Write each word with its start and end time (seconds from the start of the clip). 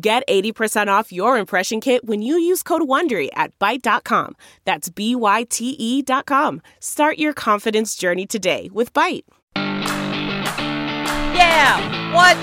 Get 0.00 0.26
80% 0.28 0.88
off 0.88 1.12
your 1.12 1.38
impression 1.38 1.80
kit 1.80 2.04
when 2.04 2.20
you 2.20 2.36
use 2.36 2.64
code 2.64 2.82
WONDERY 2.82 3.28
at 3.34 3.56
Byte.com. 3.60 4.34
That's 4.64 4.88
B-Y-T-E 4.88 6.02
dot 6.02 6.26
com. 6.26 6.60
Start 6.80 7.16
your 7.18 7.32
confidence 7.32 7.94
journey 7.94 8.26
today 8.26 8.68
with 8.72 8.92
Byte. 8.92 9.22
Yeah. 11.34 12.12
What? 12.12 12.36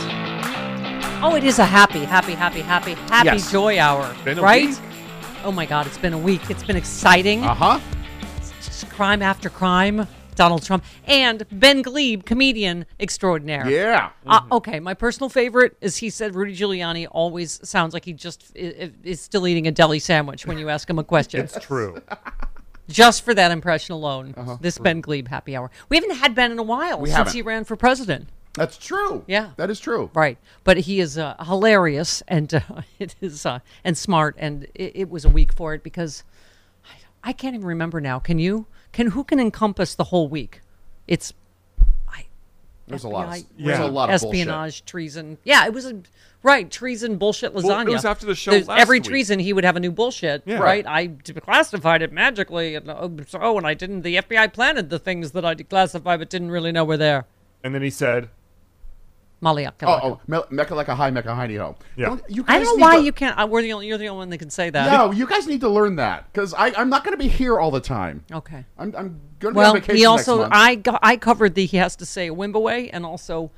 Oh, 1.23 1.35
it 1.35 1.43
is 1.43 1.59
a 1.59 1.65
happy, 1.65 2.05
happy, 2.05 2.33
happy, 2.33 2.61
happy, 2.61 2.93
happy 2.93 3.25
Yes. 3.27 3.51
joy 3.51 3.77
hour, 3.79 4.15
Been 4.23 4.39
a 4.39 4.41
right? 4.41 4.69
week. 4.69 4.77
Oh 5.43 5.51
my 5.51 5.65
God, 5.65 5.87
it's 5.87 5.97
been 5.97 6.13
a 6.13 6.17
week. 6.17 6.49
It's 6.49 6.63
been 6.63 6.77
exciting. 6.77 7.43
Uh 7.43 7.53
huh. 7.53 7.79
It's 8.37 8.51
just 8.65 8.89
crime 8.89 9.21
after 9.21 9.49
crime. 9.49 10.07
Donald 10.41 10.63
Trump 10.63 10.83
and 11.05 11.45
Ben 11.51 11.83
Gleib, 11.83 12.25
comedian 12.25 12.87
extraordinaire. 12.99 13.69
Yeah. 13.69 14.09
Uh, 14.25 14.41
okay, 14.53 14.79
my 14.79 14.95
personal 14.95 15.29
favorite 15.29 15.77
is 15.81 15.97
he 15.97 16.09
said 16.09 16.33
Rudy 16.33 16.55
Giuliani 16.55 17.07
always 17.11 17.59
sounds 17.61 17.93
like 17.93 18.05
he 18.05 18.13
just 18.13 18.51
is, 18.55 18.89
is 19.03 19.21
still 19.21 19.45
eating 19.45 19.67
a 19.67 19.71
deli 19.71 19.99
sandwich 19.99 20.47
when 20.47 20.57
you 20.57 20.67
ask 20.67 20.89
him 20.89 20.97
a 20.97 21.03
question. 21.03 21.41
It's 21.41 21.59
true. 21.59 22.01
just 22.89 23.23
for 23.23 23.35
that 23.35 23.51
impression 23.51 23.93
alone, 23.93 24.33
this 24.61 24.79
Ben 24.79 24.99
Gleib 24.99 25.27
happy 25.27 25.55
hour. 25.55 25.69
We 25.89 25.97
haven't 25.97 26.15
had 26.15 26.33
Ben 26.33 26.51
in 26.51 26.57
a 26.57 26.63
while 26.63 26.99
We 26.99 27.09
since 27.09 27.17
haven't. 27.17 27.33
he 27.33 27.43
ran 27.43 27.63
for 27.63 27.75
president. 27.75 28.27
That's 28.55 28.77
true. 28.77 29.23
Yeah. 29.27 29.51
That 29.57 29.69
is 29.69 29.79
true. 29.79 30.09
Right, 30.15 30.39
but 30.63 30.77
he 30.77 30.99
is 31.01 31.19
uh, 31.19 31.35
hilarious 31.45 32.23
and 32.27 32.51
uh, 32.51 32.61
it 32.99 33.13
is 33.21 33.45
uh, 33.45 33.59
and 33.83 33.95
smart, 33.95 34.35
and 34.39 34.63
it, 34.73 34.93
it 34.95 35.09
was 35.11 35.23
a 35.23 35.29
week 35.29 35.53
for 35.53 35.75
it 35.75 35.83
because 35.83 36.23
I, 36.83 37.29
I 37.29 37.33
can't 37.33 37.53
even 37.53 37.67
remember 37.67 38.01
now. 38.01 38.17
Can 38.17 38.39
you? 38.39 38.65
Can 38.91 39.07
who 39.07 39.23
can 39.23 39.39
encompass 39.39 39.95
the 39.95 40.05
whole 40.05 40.27
week? 40.27 40.61
It's 41.07 41.33
I, 42.09 42.25
There's 42.87 43.03
a 43.03 43.09
lot. 43.09 43.27
Of, 43.27 43.33
FBI, 43.33 43.45
There's 43.59 43.79
a 43.79 43.87
lot 43.87 44.09
of 44.09 44.15
espionage, 44.15 44.85
treason. 44.85 45.37
Yeah, 45.43 45.65
it 45.65 45.73
was 45.73 45.85
a, 45.85 46.01
right 46.43 46.69
treason, 46.69 47.17
bullshit, 47.17 47.53
lasagna. 47.53 47.63
Well, 47.63 47.87
it 47.87 47.89
was 47.89 48.05
after 48.05 48.25
the 48.25 48.35
show 48.35 48.51
last 48.51 48.69
every 48.69 48.99
week. 48.99 49.07
treason, 49.07 49.39
he 49.39 49.53
would 49.53 49.63
have 49.63 49.75
a 49.75 49.79
new 49.79 49.91
bullshit. 49.91 50.43
Yeah. 50.45 50.57
Right, 50.57 50.85
I 50.85 51.07
declassified 51.07 52.01
it 52.01 52.11
magically, 52.11 52.75
and 52.75 52.89
oh, 52.89 53.15
so 53.27 53.57
and 53.57 53.65
I 53.65 53.73
didn't. 53.73 54.01
The 54.01 54.17
FBI 54.17 54.53
planted 54.53 54.89
the 54.89 54.99
things 54.99 55.31
that 55.31 55.45
I 55.45 55.55
declassified, 55.55 56.19
but 56.19 56.29
didn't 56.29 56.51
really 56.51 56.71
know 56.71 56.85
were 56.85 56.97
there. 56.97 57.25
And 57.63 57.75
then 57.75 57.81
he 57.81 57.89
said, 57.89 58.29
Maliak. 59.41 59.73
Oh, 59.83 59.99
oh, 60.03 60.21
me- 60.27 60.43
Mecca 60.51 60.75
like 60.75 60.87
a 60.87 60.95
high, 60.95 61.09
Mecca 61.09 61.29
hiney 61.29 61.57
ho. 61.57 61.75
Yeah. 61.95 62.07
Don't- 62.09 62.23
you 62.29 62.45
I 62.47 62.59
don't 62.59 62.77
know 62.77 62.85
why 62.85 62.97
to- 62.97 63.03
you 63.03 63.11
can't. 63.11 63.37
Uh, 63.39 63.47
we're 63.47 63.63
the 63.63 63.73
only, 63.73 63.87
you're 63.87 63.97
the 63.97 64.07
only 64.09 64.19
one 64.19 64.29
that 64.29 64.37
can 64.37 64.49
say 64.51 64.69
that. 64.69 64.91
No, 64.91 65.11
you 65.11 65.25
guys 65.25 65.47
need 65.47 65.61
to 65.61 65.69
learn 65.69 65.95
that 65.95 66.31
because 66.31 66.53
I'm 66.57 66.89
not 66.89 67.03
going 67.03 67.13
to 67.13 67.17
be 67.23 67.27
here 67.27 67.59
all 67.59 67.71
the 67.71 67.79
time. 67.81 68.23
Okay. 68.31 68.65
I'm, 68.77 68.95
I'm 68.95 69.19
going 69.39 69.53
to 69.55 69.57
Well, 69.57 69.73
be 69.73 69.77
on 69.77 69.81
vacation 69.81 69.95
he 69.97 70.05
also 70.05 70.37
next 70.37 70.51
month. 70.51 70.53
I 70.53 70.75
go, 70.75 70.99
I 71.01 71.17
covered 71.17 71.55
the 71.55 71.65
he 71.65 71.77
has 71.77 71.95
to 71.97 72.05
say 72.05 72.29
Wimbaway 72.29 72.89
and 72.93 73.05
also 73.05 73.49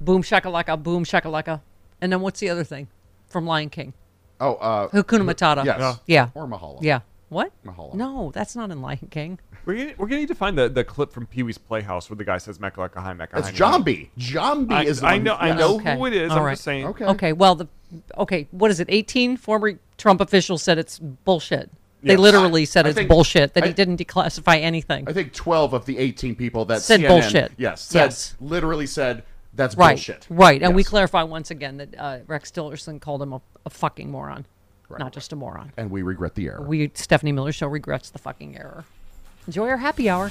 boom 0.00 0.22
shakalaka 0.22 0.82
boom 0.82 1.04
shakalaka, 1.04 1.60
and 2.00 2.12
then 2.12 2.20
what's 2.20 2.40
the 2.40 2.48
other 2.48 2.64
thing 2.64 2.88
from 3.28 3.46
Lion 3.46 3.70
King? 3.70 3.94
oh, 4.40 4.54
uh, 4.54 4.88
Hakuna 4.88 5.22
Matata. 5.22 5.64
yes. 5.64 5.78
Yeah. 5.78 5.94
Yeah. 6.06 6.28
Or 6.34 6.46
Mahalo. 6.46 6.78
Yeah. 6.82 7.00
What? 7.28 7.52
Mahalo. 7.66 7.94
No, 7.94 8.30
that's 8.32 8.56
not 8.56 8.70
in 8.70 8.80
Lion 8.80 9.08
King. 9.10 9.38
We're 9.68 9.76
gonna, 9.76 9.94
we're 9.98 10.06
gonna 10.06 10.20
need 10.22 10.28
to 10.28 10.34
find 10.34 10.56
the, 10.56 10.68
the 10.70 10.82
clip 10.82 11.12
from 11.12 11.26
Pee 11.26 11.42
Wee's 11.42 11.58
Playhouse 11.58 12.08
where 12.08 12.16
the 12.16 12.24
guy 12.24 12.38
says 12.38 12.58
Mecca 12.58 12.80
like 12.80 12.96
a 12.96 13.02
high 13.02 13.12
Mecca. 13.12 13.38
It's 13.38 13.48
high 13.50 13.54
Jambi. 13.54 14.08
Jambi 14.18 14.72
I, 14.72 14.84
is 14.84 15.00
the 15.02 15.06
I 15.06 15.12
one- 15.12 15.22
know 15.24 15.34
I 15.34 15.52
know 15.54 15.76
Okay. 15.76 15.94
who 15.94 16.06
it 16.06 16.14
is. 16.14 16.30
All 16.32 16.38
I'm 16.38 16.44
right. 16.44 16.52
just 16.52 16.64
saying. 16.64 16.86
Okay. 16.86 17.04
Okay. 17.04 17.32
Well, 17.34 17.54
the 17.54 17.68
okay. 18.16 18.48
What 18.50 18.70
is 18.70 18.80
it? 18.80 18.86
Eighteen 18.90 19.36
former 19.36 19.78
Trump 19.98 20.22
officials 20.22 20.62
said 20.62 20.78
it's 20.78 20.98
bullshit. 20.98 21.70
They 22.02 22.12
Yes. 22.12 22.18
literally 22.20 22.64
said 22.64 22.86
I 22.86 22.90
it's 22.90 22.96
think- 22.96 23.08
bullshit 23.10 23.52
that 23.54 23.64
I- 23.64 23.66
he 23.66 23.72
didn't 23.74 23.98
declassify 23.98 24.58
anything. 24.60 25.06
I 25.06 25.12
think 25.12 25.34
12 25.34 25.74
of 25.74 25.84
the 25.84 25.98
18 25.98 26.34
people 26.36 26.64
that 26.66 26.80
Said 26.80 27.00
CNN, 27.00 27.08
bullshit. 27.08 27.52
Yes, 27.58 27.82
said, 27.82 27.98
Yes. 28.04 28.36
literally 28.40 28.86
said 28.86 29.24
that's 29.52 29.76
right. 29.76 29.96
bullshit. 29.96 30.24
Right. 30.30 30.62
And 30.62 30.74
we 30.76 30.82
clarify 30.84 31.24
once 31.24 31.50
again 31.50 31.76
that 31.78 31.94
uh, 31.98 32.18
Rex 32.28 32.52
Tillerson 32.52 33.00
called 33.00 33.20
him 33.20 33.32
a, 33.34 33.40
a 33.66 33.70
fucking 33.70 34.10
moron, 34.10 34.46
not 34.98 35.12
just 35.12 35.32
a 35.32 35.36
moron. 35.36 35.72
And 35.76 35.90
we 35.90 36.02
regret 36.02 36.36
the 36.36 36.46
error. 36.46 36.62
we 36.62 36.90
Stephanie 36.94 37.32
Miller 37.32 37.50
show 37.52 37.66
regrets 37.66 38.08
the 38.10 38.18
fucking 38.18 38.56
error. 38.56 38.84
Enjoy 39.48 39.70
our 39.70 39.78
happy 39.78 40.10
hour. 40.10 40.30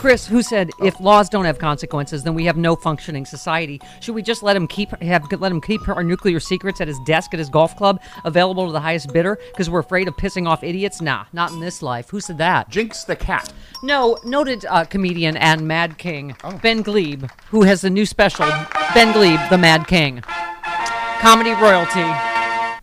Chris, 0.00 0.26
who 0.26 0.42
said 0.42 0.70
if 0.82 0.98
laws 0.98 1.28
don't 1.28 1.44
have 1.44 1.58
consequences, 1.58 2.22
then 2.22 2.32
we 2.32 2.46
have 2.46 2.56
no 2.56 2.74
functioning 2.74 3.26
society. 3.26 3.78
Should 4.00 4.14
we 4.14 4.22
just 4.22 4.42
let 4.42 4.56
him 4.56 4.66
keep 4.66 4.90
have 5.02 5.30
let 5.32 5.52
him 5.52 5.60
keep 5.60 5.86
our 5.90 6.02
nuclear 6.02 6.40
secrets 6.40 6.80
at 6.80 6.88
his 6.88 6.98
desk 7.00 7.34
at 7.34 7.38
his 7.38 7.50
golf 7.50 7.76
club, 7.76 8.00
available 8.24 8.64
to 8.64 8.72
the 8.72 8.80
highest 8.80 9.12
bidder, 9.12 9.38
because 9.52 9.68
we're 9.68 9.80
afraid 9.80 10.08
of 10.08 10.16
pissing 10.16 10.48
off 10.48 10.64
idiots? 10.64 11.02
Nah, 11.02 11.26
not 11.34 11.50
in 11.52 11.60
this 11.60 11.82
life. 11.82 12.08
Who 12.08 12.18
said 12.18 12.38
that? 12.38 12.70
Jinx 12.70 13.04
the 13.04 13.14
cat. 13.14 13.52
No, 13.82 14.16
noted 14.24 14.64
uh, 14.70 14.86
comedian 14.86 15.36
and 15.36 15.68
Mad 15.68 15.98
King 15.98 16.34
Oh. 16.44 16.56
Ben 16.62 16.82
Gleib, 16.82 17.30
who 17.50 17.64
has 17.64 17.84
a 17.84 17.90
new 17.90 18.06
special, 18.06 18.46
Ben 18.94 19.12
Gleib, 19.12 19.50
the 19.50 19.58
Mad 19.58 19.86
King, 19.86 20.22
comedy 21.20 21.52
royalty. 21.52 22.10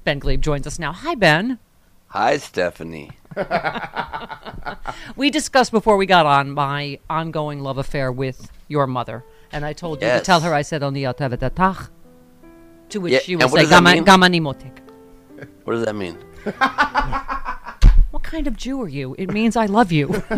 Ben 0.03 0.19
Gleib 0.19 0.41
joins 0.41 0.67
us 0.67 0.77
now. 0.77 0.91
Hi, 0.91 1.15
Ben. 1.15 1.57
Hi, 2.09 2.37
Stephanie. 2.37 3.09
we 5.15 5.29
discussed 5.29 5.71
before 5.71 5.97
we 5.97 6.05
got 6.05 6.25
on 6.25 6.51
my 6.51 6.99
ongoing 7.09 7.61
love 7.61 7.77
affair 7.77 8.11
with 8.11 8.51
your 8.67 8.87
mother, 8.87 9.23
and 9.51 9.65
I 9.65 9.73
told 9.73 10.01
you 10.01 10.07
to 10.09 10.21
tell 10.21 10.41
her 10.41 10.53
I 10.53 10.61
said 10.61 10.83
on 10.83 10.93
the 10.93 11.03
Altavedatach, 11.03 11.89
to 12.89 12.99
which 12.99 13.13
Yeah, 13.13 13.19
she 13.19 13.33
and 13.33 13.43
will 13.43 13.49
what 13.49 13.57
say 13.57 13.61
does 13.63 13.69
that 13.71 13.83
"Gama- 13.83 13.93
mean? 14.27 14.41
Gamanimotik. 14.43 14.79
What 15.63 15.73
does 15.73 15.85
that 15.85 15.95
mean? 15.95 16.17
What 18.11 18.23
kind 18.23 18.47
of 18.47 18.55
Jew 18.57 18.81
are 18.81 18.87
you? 18.87 19.15
It 19.17 19.31
means 19.31 19.55
I 19.55 19.65
love 19.67 19.91
you. 19.91 20.23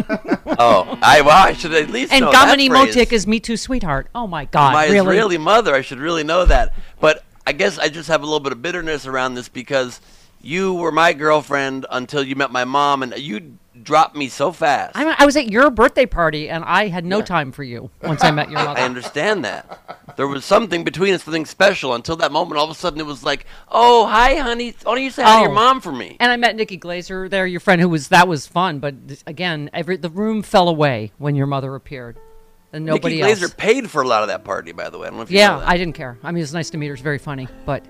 Oh, 0.62 1.00
I 1.02 1.22
well, 1.22 1.38
I 1.48 1.54
should 1.54 1.74
at 1.74 1.90
least 1.90 2.12
and 2.12 2.26
know 2.26 2.32
Gamanimotik 2.34 3.14
is 3.14 3.26
me 3.26 3.40
too, 3.40 3.56
sweetheart. 3.56 4.08
Oh 4.14 4.28
my 4.28 4.44
God, 4.44 4.74
my 4.74 4.88
really? 4.88 4.98
Israeli 5.00 5.38
mother. 5.38 5.74
I 5.74 5.80
should 5.80 6.00
really 6.00 6.26
know 6.26 6.44
that. 6.44 6.74
But 7.00 7.24
I 7.48 7.54
guess 7.54 7.80
I 7.80 7.88
just 7.88 8.10
have 8.10 8.24
a 8.24 8.26
little 8.26 8.42
bit 8.42 8.52
of 8.52 8.62
bitterness 8.62 9.06
around 9.06 9.36
this 9.36 9.48
because 9.48 10.02
you 10.42 10.74
were 10.74 10.92
my 10.92 11.14
girlfriend 11.14 11.86
until 11.90 12.24
you 12.24 12.36
met 12.36 12.52
my 12.52 12.66
mom, 12.66 13.04
and 13.04 13.18
you 13.18 13.58
dropped 13.82 14.16
me 14.16 14.28
so 14.28 14.52
fast. 14.52 14.96
I, 14.98 15.16
I 15.20 15.26
was 15.26 15.38
at 15.38 15.50
your 15.50 15.70
birthday 15.70 16.06
party, 16.06 16.50
and 16.50 16.64
I 16.66 16.88
had 16.88 17.06
no 17.06 17.22
time 17.22 17.52
for 17.52 17.64
you 17.64 17.90
once 18.02 18.24
I 18.24 18.32
met 18.32 18.50
your 18.50 18.60
mother. 18.66 18.80
I 18.80 18.84
understand 18.84 19.46
that. 19.46 20.16
There 20.18 20.28
was 20.28 20.44
something 20.44 20.84
between 20.84 21.14
us, 21.14 21.24
something 21.24 21.46
special. 21.46 21.94
Until 21.94 22.18
that 22.18 22.32
moment, 22.32 22.58
all 22.58 22.66
of 22.66 22.72
a 22.72 22.76
sudden, 22.76 23.00
it 23.00 23.06
was 23.06 23.24
like, 23.24 23.46
"Oh, 23.70 24.06
hi, 24.06 24.36
honey. 24.36 24.76
Why 24.84 24.96
don't 24.96 25.04
you 25.04 25.12
say 25.12 25.24
hi 25.24 25.36
to 25.38 25.42
your 25.44 25.52
Oh. 25.52 25.54
mom 25.54 25.80
for 25.82 25.92
me?" 25.94 26.18
And 26.20 26.32
I 26.32 26.36
met 26.36 26.56
Nikki 26.58 26.78
Glazer 26.78 27.30
there, 27.30 27.48
your 27.48 27.62
friend, 27.62 27.80
who 27.80 27.88
was 27.88 28.10
that 28.10 28.28
was 28.28 28.46
fun. 28.48 28.80
But 28.80 28.96
again, 29.26 29.70
every 29.74 29.96
the 29.98 30.10
room 30.10 30.42
fell 30.42 30.68
away 30.68 31.12
when 31.18 31.36
your 31.36 31.48
mother 31.48 31.74
appeared, 31.76 32.18
and 32.74 32.84
nobody 32.86 33.22
Nikki 33.22 33.30
else. 33.32 33.40
Glazer 33.40 33.56
paid 33.58 33.90
for 33.90 34.02
a 34.02 34.08
lot 34.08 34.24
of 34.24 34.28
that 34.28 34.44
party, 34.44 34.74
by 34.74 34.90
the 34.90 34.98
way. 34.98 35.08
I 35.08 35.10
don't 35.12 35.18
know 35.18 35.24
if 35.24 35.32
you 35.32 35.38
yeah. 35.38 35.62
I 35.66 35.78
didn't 35.78 35.96
care. 35.96 36.18
I 36.22 36.32
mean, 36.32 36.44
it's 36.44 36.52
nice 36.54 36.70
to 36.72 36.78
meet 36.78 36.88
her. 36.88 36.94
It's 36.94 37.02
very 37.04 37.18
funny, 37.20 37.48
but 37.66 37.86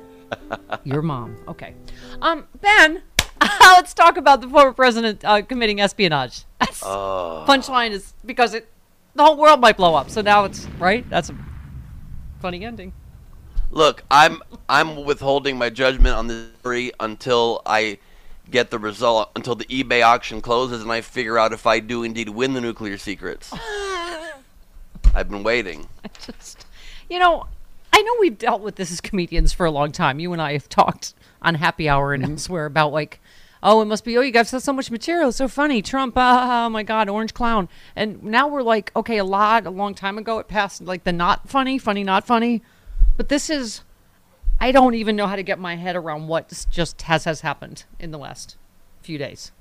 your 0.84 1.02
mom, 1.02 1.38
okay. 1.48 1.74
Um, 2.22 2.48
Ben, 2.62 3.02
let's 3.62 3.94
talk 3.94 4.18
about 4.18 4.42
the 4.42 4.48
former 4.48 4.74
president 4.74 5.24
uh, 5.24 5.42
committing 5.42 5.82
espionage. 5.82 6.44
That's, 6.60 6.82
Oh. 6.84 7.46
Punchline 7.48 7.92
is 7.92 8.14
because 8.26 8.54
it, 8.54 8.70
the 9.16 9.24
whole 9.24 9.38
world 9.38 9.60
might 9.60 9.78
blow 9.78 9.96
up. 9.96 10.10
So 10.10 10.22
now 10.22 10.46
it's 10.46 10.66
right. 10.80 11.08
That's 11.10 11.30
a 11.30 11.36
funny 12.42 12.64
ending. 12.64 12.94
Look, 13.72 14.04
I'm 14.10 14.42
I'm 14.68 15.06
withholding 15.06 15.58
my 15.58 15.70
judgment 15.70 16.16
on 16.16 16.28
this 16.28 16.48
story 16.60 16.92
until 17.00 17.62
I 17.66 18.00
get 18.50 18.72
the 18.72 18.80
result, 18.80 19.30
until 19.36 19.54
the 19.56 19.66
eBay 19.66 20.04
auction 20.04 20.42
closes, 20.42 20.82
and 20.82 20.92
I 20.92 21.02
figure 21.02 21.38
out 21.38 21.54
if 21.54 21.68
I 21.68 21.80
do 21.80 22.04
indeed 22.04 22.30
win 22.30 22.54
the 22.54 22.62
nuclear 22.62 22.98
secrets. 22.98 23.54
I've 25.14 25.30
been 25.30 25.44
waiting. 25.44 25.88
I 26.04 26.10
just 26.26 26.66
you 27.10 27.20
know 27.20 27.46
i 28.00 28.02
know 28.02 28.16
we've 28.18 28.38
dealt 28.38 28.62
with 28.62 28.78
this 28.78 28.94
as 28.94 29.02
comedians 29.02 29.52
for 29.52 29.66
a 29.66 29.72
long 29.72 29.92
time. 29.92 30.20
You 30.20 30.32
and 30.32 30.42
i 30.42 30.54
have 30.54 30.70
talked 30.70 31.14
on 31.42 31.56
happy 31.56 31.90
hour 31.90 32.14
and 32.14 32.24
elsewhere 32.24 32.66
about 32.66 32.94
like 32.94 33.20
oh 33.62 33.82
it 33.82 33.86
must 33.86 34.06
be 34.06 34.18
oh 34.18 34.22
you 34.22 34.32
guys 34.32 34.52
have 34.52 34.64
so 34.64 34.72
much 34.72 34.90
material. 34.90 35.34
So 35.34 35.50
funny. 35.50 35.82
Trump 35.82 36.14
ah, 36.16 36.66
oh 36.66 36.70
my 36.70 36.84
god 36.84 37.10
orange 37.10 37.34
clown. 37.34 37.68
And 37.98 38.24
now 38.24 38.48
we're 38.48 38.62
like 38.62 38.96
okay 38.96 39.18
a 39.18 39.26
lot 39.26 39.66
a 39.66 39.70
long 39.70 39.94
time 39.96 40.18
ago 40.18 40.40
it 40.40 40.48
passed 40.48 40.82
like 40.82 41.04
the 41.04 41.12
not 41.12 41.50
funny 41.50 41.78
funny 41.78 42.06
not 42.06 42.26
funny. 42.26 42.62
But 43.18 43.28
this 43.28 43.50
is 43.50 43.82
i 44.62 44.72
don't 44.72 44.94
even 44.96 45.18
know 45.18 45.28
how 45.28 45.36
to 45.36 45.44
get 45.44 45.60
my 45.60 45.76
head 45.76 45.98
around 45.98 46.30
what 46.30 46.66
just 46.70 47.02
has 47.02 47.26
has 47.26 47.42
happened 47.42 47.84
in 48.00 48.12
the 48.12 48.18
last 48.18 48.56
few 49.02 49.18
days. 49.18 49.52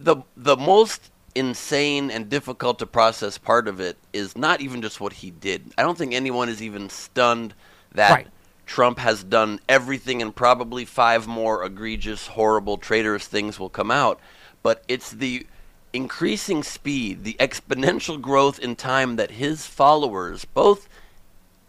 The 0.00 0.16
the 0.36 0.56
most 0.56 1.12
insane 1.36 2.10
and 2.10 2.28
difficult 2.28 2.78
to 2.80 2.86
process 2.86 3.38
part 3.38 3.68
of 3.68 3.78
it 3.78 3.98
is 4.12 4.36
not 4.36 4.60
even 4.60 4.82
just 4.82 5.00
what 5.00 5.12
he 5.12 5.30
did. 5.30 5.72
I 5.76 5.82
don't 5.82 5.96
think 5.96 6.14
anyone 6.14 6.48
is 6.48 6.62
even 6.62 6.88
stunned 6.88 7.54
that 7.92 8.10
Right. 8.10 8.26
Trump 8.64 8.98
has 8.98 9.22
done 9.22 9.60
everything 9.68 10.20
and 10.20 10.34
probably 10.34 10.84
five 10.84 11.28
more 11.28 11.64
egregious, 11.64 12.26
horrible, 12.28 12.78
traitorous 12.78 13.26
things 13.26 13.60
will 13.60 13.68
come 13.68 13.90
out. 13.90 14.18
But 14.62 14.82
it's 14.88 15.12
the 15.12 15.46
increasing 15.92 16.62
speed, 16.62 17.22
the 17.22 17.36
exponential 17.38 18.20
growth 18.20 18.58
in 18.58 18.74
time 18.74 19.16
that 19.16 19.32
his 19.32 19.66
followers, 19.66 20.44
both 20.44 20.88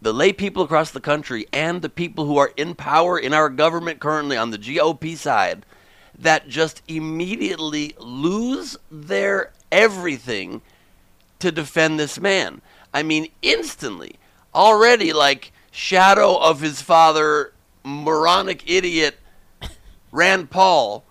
the 0.00 0.12
lay 0.12 0.32
people 0.32 0.62
across 0.62 0.90
the 0.90 1.00
country 1.00 1.46
and 1.52 1.82
the 1.82 1.88
people 1.88 2.24
who 2.24 2.36
are 2.36 2.52
in 2.56 2.74
power 2.74 3.18
in 3.18 3.32
our 3.32 3.48
government 3.48 4.00
currently 4.00 4.36
on 4.36 4.50
the 4.50 4.58
GOP 4.58 5.16
side 5.16 5.64
that 6.18 6.48
just 6.48 6.82
immediately 6.88 7.94
lose 7.98 8.76
their 8.90 9.52
everything 9.70 10.62
to 11.38 11.52
defend 11.52 11.98
this 11.98 12.20
man. 12.20 12.60
I 12.92 13.02
mean, 13.02 13.28
instantly, 13.42 14.16
already 14.54 15.12
like 15.12 15.52
shadow 15.70 16.36
of 16.36 16.60
his 16.60 16.82
father, 16.82 17.52
moronic 17.84 18.68
idiot 18.68 19.18
Rand 20.12 20.50
Paul 20.50 21.04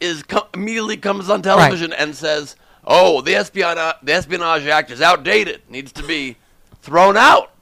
is 0.00 0.24
immediately 0.54 0.96
comes 0.96 1.28
on 1.28 1.42
television 1.42 1.92
and 1.92 2.14
says, 2.14 2.56
"Oh, 2.86 3.20
the 3.20 3.34
espionage 3.34 3.96
the 4.02 4.12
Espionage 4.12 4.66
Act 4.66 4.90
is 4.90 5.02
outdated. 5.02 5.62
Needs 5.68 5.92
to 5.92 6.02
be 6.02 6.36
thrown 6.82 7.16
out." 7.16 7.52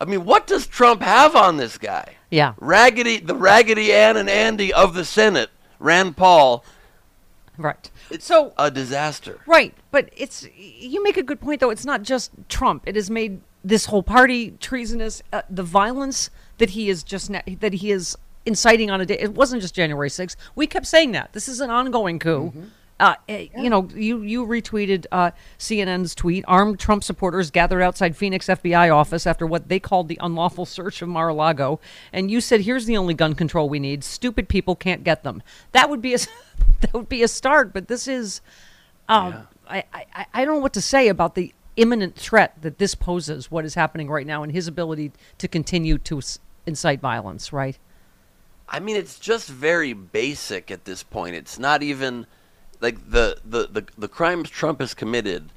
I 0.00 0.04
mean, 0.04 0.24
what 0.24 0.46
does 0.46 0.66
Trump 0.66 1.02
have 1.02 1.34
on 1.36 1.56
this 1.56 1.78
guy? 1.78 2.16
yeah 2.30 2.54
Raggedy, 2.58 3.18
the 3.18 3.34
Raggedy 3.34 3.92
Ann 3.92 4.16
and 4.16 4.28
Andy 4.28 4.72
of 4.72 4.94
the 4.94 5.04
Senate, 5.04 5.50
Rand 5.78 6.16
Paul, 6.16 6.64
right 7.56 7.90
it's 8.10 8.24
so 8.24 8.52
a 8.58 8.70
disaster. 8.70 9.40
Right, 9.46 9.74
but 9.90 10.10
it's 10.16 10.46
you 10.56 11.02
make 11.02 11.16
a 11.16 11.22
good 11.22 11.40
point 11.40 11.60
though. 11.60 11.70
It's 11.70 11.84
not 11.84 12.02
just 12.02 12.30
Trump. 12.48 12.82
It 12.86 12.94
has 12.94 13.10
made 13.10 13.40
this 13.64 13.86
whole 13.86 14.02
party 14.02 14.52
treasonous. 14.60 15.22
Uh, 15.32 15.42
the 15.50 15.62
violence 15.62 16.30
that 16.58 16.70
he 16.70 16.88
is 16.88 17.02
just 17.02 17.30
na- 17.30 17.42
that 17.60 17.74
he 17.74 17.90
is 17.90 18.16
inciting 18.44 18.90
on 18.90 19.00
a 19.00 19.06
day. 19.06 19.18
It 19.18 19.34
wasn't 19.34 19.62
just 19.62 19.74
January 19.74 20.08
6th. 20.08 20.36
We 20.54 20.66
kept 20.66 20.86
saying 20.86 21.12
that 21.12 21.32
this 21.32 21.48
is 21.48 21.60
an 21.60 21.70
ongoing 21.70 22.18
coup. 22.18 22.52
Uh, 22.98 23.14
eh, 23.28 23.48
You 23.56 23.68
know, 23.68 23.88
you 23.94 24.22
you 24.22 24.46
retweeted 24.46 25.04
uh, 25.12 25.32
CNN's 25.58 26.14
tweet. 26.14 26.44
Armed 26.48 26.78
Trump 26.78 27.04
supporters 27.04 27.50
gathered 27.50 27.82
outside 27.82 28.16
Phoenix 28.16 28.46
FBI 28.46 28.94
office 28.94 29.26
after 29.26 29.46
what 29.46 29.68
they 29.68 29.78
called 29.78 30.08
the 30.08 30.18
unlawful 30.20 30.64
search 30.64 31.02
of 31.02 31.08
Mar-a-Lago, 31.08 31.78
and 32.12 32.30
you 32.30 32.40
said, 32.40 32.62
"Here's 32.62 32.86
the 32.86 32.96
only 32.96 33.12
gun 33.12 33.34
control 33.34 33.68
we 33.68 33.78
need. 33.78 34.02
Stupid 34.02 34.48
people 34.48 34.74
can't 34.76 35.04
get 35.04 35.24
them." 35.24 35.42
That 35.72 35.90
would 35.90 36.00
be 36.00 36.14
a 36.14 36.18
that 36.80 36.94
would 36.94 37.08
be 37.08 37.22
a 37.22 37.28
start. 37.28 37.74
But 37.74 37.88
this 37.88 38.08
is 38.08 38.40
um, 39.08 39.46
I, 39.68 39.84
I, 39.92 40.26
I 40.32 40.44
don't 40.44 40.56
know 40.56 40.62
what 40.62 40.74
to 40.74 40.82
say 40.82 41.08
about 41.08 41.34
the 41.34 41.52
imminent 41.76 42.16
threat 42.16 42.54
that 42.62 42.78
this 42.78 42.94
poses, 42.94 43.50
what 43.50 43.64
is 43.64 43.74
happening 43.74 44.08
right 44.08 44.26
now, 44.26 44.42
and 44.42 44.52
his 44.52 44.66
ability 44.66 45.12
to 45.38 45.48
continue 45.48 45.98
to 45.98 46.20
incite 46.64 47.00
violence, 47.00 47.52
right? 47.52 47.78
I 48.68 48.80
mean, 48.80 48.96
it's 48.96 49.18
just 49.18 49.48
very 49.48 49.92
basic 49.92 50.70
at 50.70 50.84
this 50.84 51.02
point. 51.02 51.36
It's 51.36 51.58
not 51.58 51.82
even 51.82 52.26
like 52.80 53.10
the 53.10 53.38
the 53.44 53.68
the, 53.70 53.86
the 53.96 54.08
crimes 54.08 54.50
Trump 54.50 54.80
has 54.80 54.94
committed 54.94 55.50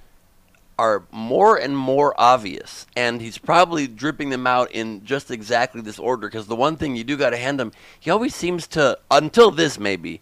are 0.78 1.04
more 1.12 1.58
and 1.58 1.76
more 1.78 2.14
obvious, 2.18 2.88
and 2.96 3.22
he's 3.22 3.38
probably 3.38 3.86
dripping 3.86 4.30
them 4.30 4.48
out 4.48 4.72
in 4.72 5.04
just 5.04 5.30
exactly 5.30 5.82
this 5.82 6.00
order. 6.00 6.28
Because 6.28 6.48
the 6.48 6.56
one 6.56 6.78
thing 6.78 6.96
you 6.96 7.04
do 7.04 7.18
got 7.18 7.32
to 7.32 7.38
hand 7.38 7.60
him, 7.60 7.74
he 8.00 8.10
always 8.10 8.34
seems 8.34 8.66
to, 8.68 8.98
until 9.12 9.52
this 9.52 9.78
maybe, 9.78 10.22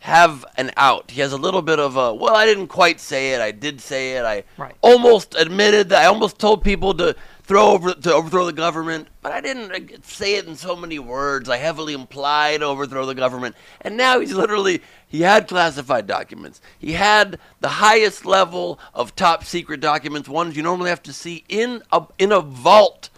have 0.00 0.44
an 0.56 0.72
out. 0.76 1.12
He 1.12 1.20
has 1.20 1.32
a 1.32 1.36
little 1.36 1.62
bit 1.62 1.78
of 1.78 1.96
a, 1.96 2.12
well, 2.12 2.34
I 2.34 2.46
didn't 2.46 2.66
quite 2.66 2.98
say 2.98 3.34
it. 3.34 3.40
I 3.40 3.52
did 3.52 3.80
say 3.80 4.16
it. 4.16 4.24
I 4.24 4.42
Right. 4.56 4.74
almost 4.80 5.36
admitted 5.38 5.90
that 5.90 6.02
I 6.02 6.06
almost 6.06 6.36
told 6.40 6.64
people 6.64 6.92
to 6.94 7.14
throw 7.52 7.72
over 7.72 7.92
to 7.92 8.14
overthrow 8.14 8.46
the 8.46 8.52
government, 8.52 9.08
but 9.20 9.30
I 9.30 9.42
didn't 9.42 10.06
say 10.06 10.36
it 10.36 10.46
in 10.46 10.56
so 10.56 10.74
many 10.74 10.98
words. 10.98 11.50
I 11.50 11.58
heavily 11.58 11.92
implied 11.92 12.62
overthrow 12.62 13.04
the 13.04 13.14
government, 13.14 13.56
and 13.82 13.94
now 13.94 14.20
he's 14.20 14.32
literally 14.32 14.80
he 15.06 15.20
had 15.20 15.48
classified 15.48 16.06
documents. 16.06 16.62
He 16.78 16.92
had 16.92 17.38
the 17.60 17.68
highest 17.68 18.24
level 18.24 18.80
of 18.94 19.14
top 19.14 19.44
secret 19.44 19.80
documents, 19.80 20.30
ones 20.30 20.56
you 20.56 20.62
normally 20.62 20.88
have 20.88 21.02
to 21.02 21.12
see 21.12 21.44
in 21.50 21.82
a 21.92 22.06
in 22.18 22.32
a 22.32 22.40
vault. 22.40 23.10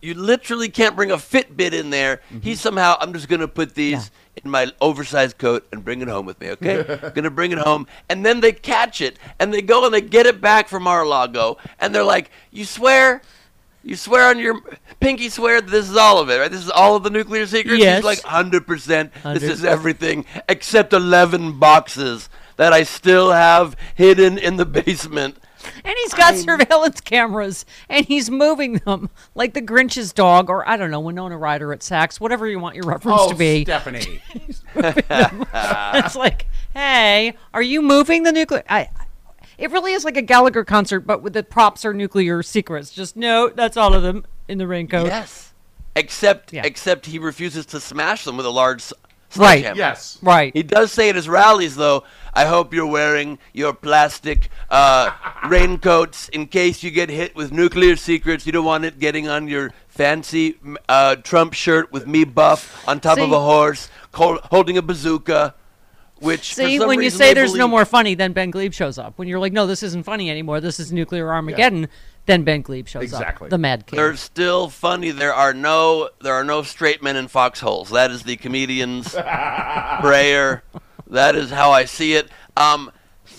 You 0.00 0.14
literally 0.14 0.68
can't 0.68 0.94
bring 0.94 1.10
a 1.10 1.16
Fitbit 1.16 1.72
in 1.72 1.90
there. 1.90 2.18
Mm-hmm. 2.28 2.40
He 2.42 2.54
somehow, 2.54 2.96
I'm 3.00 3.12
just 3.12 3.28
going 3.28 3.40
to 3.40 3.48
put 3.48 3.74
these 3.74 4.12
in 4.36 4.48
my 4.48 4.70
oversized 4.80 5.38
coat 5.38 5.66
and 5.72 5.84
bring 5.84 6.00
it 6.00 6.06
home 6.06 6.24
with 6.24 6.40
me, 6.40 6.50
okay? 6.50 6.84
going 7.00 7.24
to 7.24 7.30
bring 7.30 7.50
it 7.50 7.58
home. 7.58 7.88
And 8.08 8.24
then 8.24 8.40
they 8.40 8.52
catch 8.52 9.00
it 9.00 9.18
and 9.40 9.52
they 9.52 9.60
go 9.60 9.84
and 9.84 9.92
they 9.92 10.00
get 10.00 10.26
it 10.26 10.40
back 10.40 10.68
from 10.68 10.84
Mar-a-Lago 10.84 11.58
and 11.80 11.92
they're 11.92 12.04
like, 12.04 12.30
you 12.52 12.64
swear? 12.64 13.22
You 13.88 13.96
swear 13.96 14.28
on 14.28 14.38
your 14.38 14.60
pinky 15.00 15.30
swear 15.30 15.62
that 15.62 15.70
this 15.70 15.88
is 15.88 15.96
all 15.96 16.18
of 16.18 16.28
it, 16.28 16.36
right? 16.36 16.50
This 16.50 16.62
is 16.62 16.68
all 16.68 16.94
of 16.96 17.04
the 17.04 17.08
nuclear 17.08 17.46
secrets? 17.46 17.78
Yes. 17.78 17.96
He's 17.96 18.04
like, 18.04 18.18
100%. 18.20 19.10
This 19.32 19.42
is 19.44 19.64
everything 19.64 20.26
except 20.46 20.92
11 20.92 21.58
boxes 21.58 22.28
that 22.56 22.74
I 22.74 22.82
still 22.82 23.32
have 23.32 23.76
hidden 23.94 24.36
in 24.36 24.58
the 24.58 24.66
basement. 24.66 25.38
And 25.86 25.94
he's 26.02 26.12
got 26.12 26.34
surveillance 26.34 27.00
cameras, 27.00 27.64
and 27.88 28.04
he's 28.04 28.30
moving 28.30 28.74
them 28.74 29.08
like 29.34 29.54
the 29.54 29.62
Grinch's 29.62 30.12
dog, 30.12 30.50
or 30.50 30.68
I 30.68 30.76
don't 30.76 30.90
know, 30.90 31.00
Winona 31.00 31.38
Ryder 31.38 31.72
at 31.72 31.80
Saks, 31.80 32.20
whatever 32.20 32.46
you 32.46 32.58
want 32.58 32.76
your 32.76 32.84
reference 32.84 33.20
Oh, 33.22 33.30
to 33.30 33.34
be. 33.34 33.64
Stephanie. 33.64 34.20
it's 34.74 36.14
like, 36.14 36.46
hey, 36.74 37.32
are 37.54 37.62
you 37.62 37.80
moving 37.80 38.24
the 38.24 38.32
nuclear? 38.32 38.62
I, 38.68 38.90
it 39.58 39.70
really 39.70 39.92
is 39.92 40.04
like 40.04 40.16
a 40.16 40.22
Gallagher 40.22 40.64
concert, 40.64 41.00
but 41.00 41.22
with 41.22 41.32
the 41.34 41.42
props 41.42 41.84
are 41.84 41.92
nuclear 41.92 42.42
secrets. 42.42 42.90
Just 42.90 43.16
no, 43.16 43.48
that's 43.48 43.76
all 43.76 43.92
of 43.94 44.02
them 44.02 44.24
in 44.48 44.58
the 44.58 44.66
raincoat. 44.66 45.06
Yes. 45.06 45.52
Except 45.96 46.52
Yeah. 46.52 46.62
except 46.64 47.06
he 47.06 47.18
refuses 47.18 47.66
to 47.66 47.80
smash 47.80 48.24
them 48.24 48.36
with 48.36 48.46
a 48.46 48.50
large 48.50 48.82
Right. 49.36 49.58
sledgehammer. 49.58 49.76
Yes. 49.76 50.18
Right. 50.22 50.52
He 50.54 50.62
does 50.62 50.90
say 50.92 51.08
at 51.10 51.14
his 51.16 51.28
rallies, 51.28 51.76
though, 51.76 52.04
I 52.32 52.46
hope 52.46 52.72
you're 52.72 52.86
wearing 52.86 53.38
your 53.52 53.74
plastic 53.74 54.48
uh, 54.70 55.10
raincoats 55.48 56.28
in 56.30 56.46
case 56.46 56.82
you 56.82 56.90
get 56.90 57.10
hit 57.10 57.34
with 57.36 57.52
nuclear 57.52 57.96
secrets. 57.96 58.46
You 58.46 58.52
don't 58.52 58.64
want 58.64 58.84
it 58.84 58.98
getting 58.98 59.28
on 59.28 59.48
your 59.48 59.72
fancy 59.88 60.56
uh, 60.88 61.16
Trump 61.16 61.52
shirt 61.52 61.92
with 61.92 62.06
me 62.06 62.24
buff 62.24 62.86
on 62.88 63.00
top 63.00 63.18
of 63.18 63.32
a 63.32 63.40
horse, 63.40 63.90
col- 64.12 64.38
holding 64.44 64.78
a 64.78 64.82
bazooka. 64.82 65.54
Which 66.20 66.54
See, 66.54 66.80
when 66.80 67.00
you 67.00 67.10
say 67.10 67.32
there's 67.32 67.54
no 67.54 67.68
more 67.68 67.84
funny, 67.84 68.14
then 68.14 68.32
Ben 68.32 68.50
Gleib 68.50 68.72
shows 68.72 68.98
up. 68.98 69.16
When 69.18 69.28
you're 69.28 69.38
like, 69.38 69.52
no, 69.52 69.66
this 69.66 69.82
isn't 69.84 70.02
funny 70.02 70.30
anymore. 70.30 70.60
This 70.60 70.80
is 70.80 70.92
nuclear 70.92 71.32
Armageddon. 71.32 71.88
Then 72.26 72.42
Ben 72.42 72.62
Gleib 72.62 72.88
shows 72.88 73.12
up. 73.14 73.20
Exactly. 73.20 73.48
The 73.48 73.56
Mad 73.58 73.86
King. 73.86 73.96
They're 73.96 74.16
still 74.16 74.68
funny. 74.68 75.12
There 75.12 75.32
are 75.32 75.54
no 75.54 76.10
there 76.20 76.34
are 76.34 76.44
no 76.44 76.62
straight 76.62 77.02
men 77.02 77.16
in 77.16 77.28
foxholes. 77.28 77.90
That 77.90 78.10
is 78.10 78.24
the 78.24 78.36
comedian's 78.36 79.08
prayer. 80.00 80.62
That 81.06 81.36
is 81.36 81.50
how 81.50 81.70
I 81.70 81.84
see 81.84 82.14
it. 82.14 82.28
Um, 82.56 82.90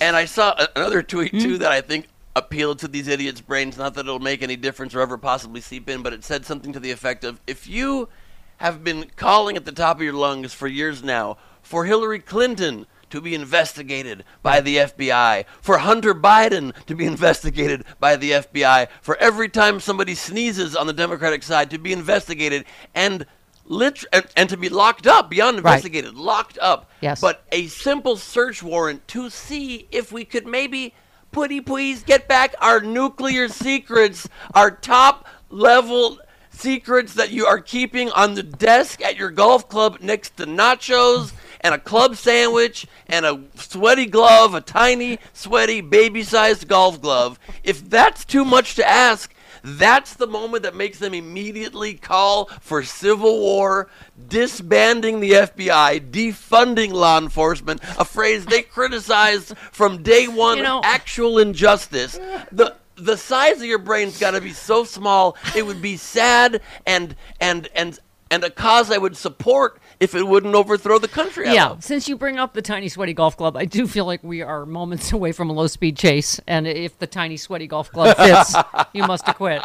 and 0.01 0.15
I 0.15 0.25
saw 0.25 0.55
a- 0.57 0.69
another 0.75 1.03
tweet 1.03 1.33
too 1.33 1.57
that 1.59 1.71
I 1.71 1.81
think 1.81 2.07
appealed 2.36 2.79
to 2.79 2.88
these 2.88 3.07
idiots' 3.07 3.41
brains. 3.41 3.77
Not 3.77 3.93
that 3.95 4.01
it'll 4.01 4.19
make 4.19 4.41
any 4.41 4.55
difference 4.55 4.95
or 4.95 5.01
ever 5.01 5.17
possibly 5.17 5.62
seep 5.62 5.89
in, 5.89 6.01
but 6.01 6.13
it 6.13 6.24
said 6.24 6.45
something 6.45 6.74
to 6.74 6.79
the 6.79 6.91
effect 6.91 7.24
of: 7.24 7.39
If 7.45 7.67
you 7.67 8.09
have 8.57 8.83
been 8.83 9.12
calling 9.17 9.55
at 9.55 9.65
the 9.65 9.71
top 9.71 9.98
of 9.98 10.01
your 10.03 10.13
lungs 10.13 10.53
for 10.53 10.67
years 10.67 11.03
now 11.03 11.38
for 11.69 11.85
Hillary 11.85 12.17
Clinton 12.17 12.88
to 13.11 13.21
be 13.21 13.35
investigated 13.35 14.23
by 14.41 14.59
the 14.59 14.77
FBI, 14.77 15.45
for 15.61 15.77
Hunter 15.77 16.15
Biden 16.15 16.73
to 16.88 16.95
be 16.95 17.05
investigated 17.13 17.85
by 17.99 18.15
the 18.15 18.31
FBI, 18.31 18.88
for 19.01 19.15
every 19.17 19.49
time 19.49 19.79
somebody 19.79 20.15
sneezes 20.15 20.75
on 20.75 20.88
the 20.88 20.93
Democratic 20.93 21.43
side 21.43 21.69
to 21.69 21.77
be 21.77 21.93
investigated 21.93 22.65
and 22.95 23.23
lit- 23.65 24.03
and, 24.11 24.25
and 24.35 24.49
to 24.49 24.57
be 24.57 24.67
locked 24.67 25.05
up 25.05 25.29
beyond 25.29 25.57
investigated, 25.57 26.15
locked 26.15 26.57
up. 26.59 26.89
Yes. 27.01 27.21
But 27.21 27.43
a 27.51 27.67
simple 27.67 28.17
search 28.17 28.63
warrant 28.63 29.07
to 29.09 29.29
see 29.29 29.88
if 29.91 30.11
we 30.11 30.25
could 30.25 30.47
maybe 30.47 30.95
putty 31.31 31.61
please 31.61 32.01
get 32.01 32.27
back 32.27 32.55
our 32.59 32.79
nuclear 32.79 33.47
secrets, 33.47 34.27
our 34.55 34.71
top 34.71 35.27
level 35.51 36.17
secrets 36.49 37.13
that 37.13 37.29
you 37.29 37.45
are 37.45 37.59
keeping 37.59 38.09
on 38.11 38.33
the 38.33 38.43
desk 38.43 39.03
at 39.03 39.15
your 39.15 39.29
golf 39.29 39.69
club 39.69 39.99
next 40.01 40.35
to 40.38 40.45
nachos 40.45 41.31
and 41.61 41.73
a 41.73 41.79
club 41.79 42.15
sandwich 42.15 42.85
and 43.07 43.25
a 43.25 43.41
sweaty 43.55 44.05
glove, 44.05 44.53
a 44.53 44.61
tiny, 44.61 45.19
sweaty, 45.33 45.81
baby 45.81 46.23
sized 46.23 46.67
golf 46.67 47.01
glove. 47.01 47.39
If 47.63 47.89
that's 47.89 48.25
too 48.25 48.45
much 48.45 48.75
to 48.75 48.87
ask, 48.87 49.33
that's 49.63 50.13
the 50.13 50.27
moment 50.27 50.63
that 50.63 50.73
makes 50.75 50.99
them 50.99 51.13
immediately 51.13 51.95
call 51.95 52.45
for 52.61 52.81
civil 52.81 53.39
war, 53.39 53.89
disbanding 54.29 55.19
the 55.19 55.31
FBI, 55.31 56.09
defunding 56.11 56.91
law 56.93 57.17
enforcement, 57.17 57.81
a 57.97 58.05
phrase 58.05 58.45
they 58.45 58.61
criticized 58.61 59.57
from 59.71 60.01
day 60.01 60.27
one, 60.27 60.57
You 60.57 60.63
know- 60.63 60.81
actual 60.83 61.39
injustice. 61.39 62.17
The 62.51 62.75
the 62.95 63.15
size 63.15 63.57
of 63.57 63.63
your 63.63 63.79
brain's 63.79 64.19
got 64.19 64.31
to 64.31 64.41
be 64.41 64.51
so 64.51 64.83
small 64.83 65.37
it 65.55 65.65
would 65.65 65.81
be 65.81 65.95
sad 65.95 66.59
and 66.85 67.15
and 67.39 67.69
and 67.73 67.97
and 68.29 68.43
a 68.43 68.49
cause 68.49 68.91
I 68.91 68.97
would 68.97 69.15
support 69.15 69.79
if 69.99 70.15
it 70.15 70.25
wouldn't 70.25 70.55
overthrow 70.55 70.97
the 70.99 71.07
country. 71.07 71.47
I 71.47 71.53
yeah, 71.53 71.67
love. 71.69 71.83
since 71.83 72.07
you 72.07 72.15
bring 72.17 72.37
up 72.39 72.53
the 72.53 72.61
tiny 72.61 72.87
sweaty 72.89 73.13
golf 73.13 73.35
club, 73.37 73.57
I 73.57 73.65
do 73.65 73.87
feel 73.87 74.05
like 74.05 74.23
we 74.23 74.41
are 74.41 74.65
moments 74.65 75.11
away 75.17 75.31
from 75.31 75.49
a 75.49 75.53
low 75.53 75.67
speed 75.67 75.97
chase, 75.97 76.39
and 76.47 76.67
if 76.67 76.97
the 76.99 77.07
tiny 77.07 77.37
sweaty 77.37 77.67
golf 77.67 77.91
club 77.91 78.15
fits, 78.17 78.55
you 78.93 79.05
must 79.05 79.27
acquit. 79.27 79.61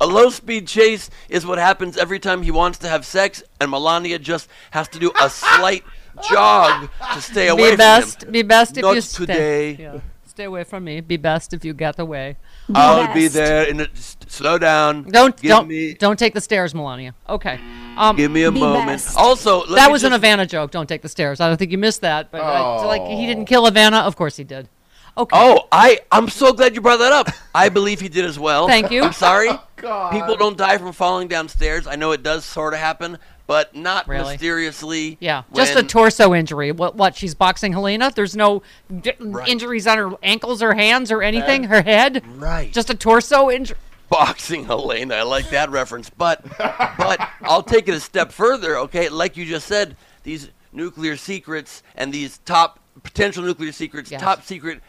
A 0.00 0.06
low 0.06 0.30
speed 0.30 0.66
chase 0.66 1.10
is 1.28 1.44
what 1.46 1.58
happens 1.58 1.96
every 1.96 2.18
time 2.18 2.42
he 2.42 2.50
wants 2.50 2.78
to 2.78 2.88
have 2.88 3.04
sex, 3.04 3.42
and 3.60 3.70
Melania 3.70 4.18
just 4.18 4.48
has 4.70 4.88
to 4.88 4.98
do 4.98 5.12
a 5.20 5.28
slight 5.30 5.84
jog 6.30 6.88
to 7.14 7.20
stay 7.20 7.48
away 7.48 7.72
Be 7.72 7.76
from 7.76 8.02
him. 8.26 8.32
be 8.32 8.42
best 8.42 8.76
if 8.76 8.82
Not 8.82 8.94
you 8.94 9.00
stay. 9.00 9.26
today. 9.26 9.70
Yeah. 9.82 10.00
Stay 10.34 10.44
away 10.44 10.64
from 10.64 10.82
me. 10.82 11.00
Be 11.00 11.16
best 11.16 11.52
if 11.52 11.64
you 11.64 11.72
get 11.72 11.96
away. 12.00 12.36
I'll 12.74 13.14
be 13.14 13.28
there. 13.28 13.62
In 13.68 13.78
a, 13.78 13.84
s- 13.84 14.16
slow 14.26 14.58
down. 14.58 15.04
Don't 15.04 15.36
give 15.40 15.48
don't 15.48 15.68
me 15.68 15.94
don't 15.94 16.18
take 16.18 16.34
the 16.34 16.40
stairs, 16.40 16.74
Melania. 16.74 17.14
Okay. 17.28 17.60
Um, 17.96 18.16
give 18.16 18.32
me 18.32 18.42
a 18.42 18.50
Be 18.50 18.58
moment. 18.58 18.86
best. 18.86 19.16
Also, 19.16 19.58
let 19.66 19.76
that 19.76 19.86
me 19.86 19.92
was 19.92 20.02
an 20.02 20.10
just- 20.10 20.22
Ivana 20.24 20.48
joke. 20.48 20.72
Don't 20.72 20.88
take 20.88 21.02
the 21.02 21.08
stairs. 21.08 21.38
I 21.40 21.46
don't 21.46 21.56
think 21.56 21.70
you 21.70 21.78
missed 21.78 22.00
that, 22.00 22.32
but 22.32 22.40
I, 22.40 22.84
like 22.84 23.02
he 23.06 23.26
didn't 23.26 23.44
kill 23.44 23.62
Ivana. 23.70 24.02
Of 24.02 24.16
course 24.16 24.34
he 24.36 24.42
did. 24.42 24.68
Okay. 25.16 25.36
Oh, 25.38 25.68
I 25.70 26.00
I'm 26.10 26.28
so 26.28 26.52
glad 26.52 26.74
you 26.74 26.80
brought 26.80 26.96
that 26.98 27.12
up. 27.12 27.28
I 27.54 27.68
believe 27.68 28.00
he 28.00 28.08
did 28.08 28.24
as 28.24 28.36
well. 28.36 28.66
Thank 28.66 28.90
you. 28.90 29.04
I'm 29.04 29.12
sorry. 29.12 29.50
God. 29.76 30.10
People 30.10 30.34
don't 30.34 30.56
die 30.58 30.78
from 30.78 30.92
falling 30.92 31.28
downstairs. 31.28 31.86
I 31.86 31.94
know 31.94 32.10
it 32.10 32.24
does 32.24 32.44
sort 32.44 32.74
of 32.74 32.80
happen, 32.80 33.18
but 33.46 33.74
not 33.74 34.08
Really? 34.08 34.32
mysteriously. 34.32 35.16
Yeah, 35.20 35.42
just 35.54 35.76
a 35.76 35.82
torso 35.82 36.34
injury. 36.34 36.72
What? 36.72 36.96
What? 36.96 37.14
She's 37.16 37.34
boxing 37.34 37.72
Helena. 37.72 38.10
There's 38.14 38.34
no 38.36 38.62
d- 39.00 39.12
Right. 39.20 39.48
injuries 39.48 39.86
on 39.86 39.98
her 39.98 40.12
ankles 40.22 40.62
or 40.62 40.74
hands 40.74 41.10
or 41.12 41.22
anything. 41.22 41.64
Her 41.64 41.82
head. 41.82 42.22
Right. 42.36 42.72
Just 42.72 42.90
a 42.90 42.94
torso 42.94 43.50
injury. 43.50 43.76
boxing 44.10 44.64
Helena. 44.66 45.14
I 45.16 45.22
like 45.22 45.50
that 45.50 45.70
reference. 45.70 46.08
But 46.10 46.44
but 46.58 47.18
I'll 47.42 47.62
take 47.62 47.88
it 47.88 47.94
a 47.94 48.00
step 48.00 48.30
further, 48.32 48.78
okay? 48.80 49.08
Like 49.08 49.36
you 49.36 49.44
just 49.44 49.66
said, 49.66 49.96
these 50.22 50.50
nuclear 50.72 51.16
secrets 51.16 51.82
and 51.96 52.12
these 52.12 52.38
top 52.44 52.78
potential 53.02 53.42
nuclear 53.42 53.72
secrets, 53.72 54.10
Yes. 54.10 54.20
top 54.20 54.44
secret 54.44 54.80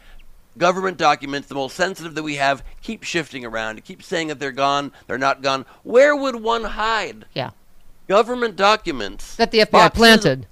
government 0.57 0.97
documents, 0.97 1.47
the 1.47 1.55
most 1.55 1.75
sensitive 1.75 2.15
that 2.15 2.23
we 2.23 2.35
have, 2.35 2.63
keep 2.81 3.03
shifting 3.03 3.43
around. 3.45 3.83
Keep 3.83 4.01
saying 4.03 4.27
that 4.29 4.39
they're 4.39 4.51
gone, 4.51 4.91
they're 5.07 5.17
not 5.17 5.41
gone. 5.41 5.65
Where 5.83 6.15
would 6.15 6.35
one 6.37 6.63
hide? 6.63 7.25
Yeah. 7.33 7.49
Government 8.07 8.55
documents 8.55 9.35
That 9.35 9.51
the 9.51 9.59
FBI 9.61 9.71
boxes- 9.71 9.97
planted. 9.97 10.47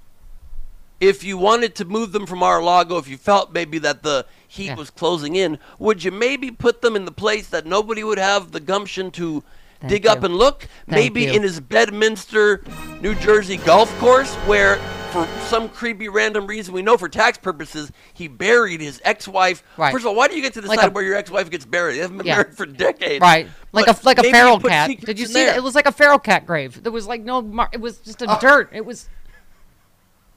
If 0.99 1.23
you 1.23 1.37
wanted 1.37 1.75
to 1.75 1.85
move 1.85 2.11
them 2.13 2.25
from 2.25 2.39
Mar-a-Lago, 2.39 2.97
if 2.97 3.07
you 3.09 3.17
felt 3.17 3.51
maybe 3.51 3.77
that 3.79 4.03
the 4.03 4.25
heat 4.47 4.67
Yeah. 4.67 4.75
was 4.75 4.89
closing 4.89 5.35
in, 5.35 5.59
would 5.77 6.03
you 6.03 6.11
maybe 6.11 6.49
put 6.49 6.81
them 6.81 6.95
in 6.95 7.05
the 7.05 7.11
place 7.11 7.47
that 7.47 7.65
nobody 7.65 8.03
would 8.03 8.17
have 8.19 8.51
the 8.53 8.59
gumption 8.61 9.11
to 9.11 9.43
Thank 9.81 9.91
dig 9.91 10.07
up 10.07 10.23
and 10.23 10.35
look? 10.37 10.67
maybe 10.87 11.23
you. 11.23 11.31
in 11.33 11.43
his 11.43 11.59
Bedminster, 11.59 12.63
New 13.01 13.15
Jersey 13.15 13.57
golf 13.57 13.95
course, 13.99 14.33
where 14.47 14.79
for 15.13 15.27
some 15.47 15.69
creepy 15.69 16.09
random 16.09 16.47
reason, 16.47 16.73
we 16.73 16.81
know 16.81 16.97
for 16.97 17.07
tax 17.07 17.37
purposes, 17.37 17.91
he 18.15 18.27
buried 18.27 18.81
his 18.81 18.99
ex-wife. 19.05 19.63
Right. 19.77 19.91
First 19.91 20.03
of 20.03 20.07
all, 20.07 20.15
why 20.15 20.27
do 20.27 20.35
you 20.35 20.41
get 20.41 20.53
to 20.55 20.61
decide 20.61 20.77
Like 20.77 20.87
a- 20.87 20.91
where 20.91 21.03
your 21.03 21.15
ex-wife 21.15 21.51
gets 21.51 21.65
buried? 21.65 21.95
They 21.95 21.99
haven't 21.99 22.17
been 22.17 22.25
Yeah. 22.25 22.37
married 22.37 22.57
for 22.57 22.65
decades. 22.65 23.21
Right, 23.21 23.47
like 23.71 23.85
But 23.85 24.01
a 24.01 24.05
like 24.05 24.17
a 24.17 24.23
feral 24.23 24.59
cat. 24.59 24.89
Did 24.99 25.19
you 25.19 25.27
see 25.27 25.45
that? 25.45 25.55
It 25.55 25.63
was 25.63 25.75
like 25.75 25.85
a 25.85 25.91
feral 25.91 26.17
cat 26.17 26.47
grave. 26.47 26.81
There 26.81 26.91
was 26.91 27.05
like 27.07 27.21
no. 27.21 27.43
Mar- 27.43 27.69
it 27.71 27.79
was 27.79 27.99
just 27.99 28.23
a 28.23 28.25
oh. 28.27 28.39
dirt. 28.41 28.71
It 28.73 28.85
was 28.85 29.07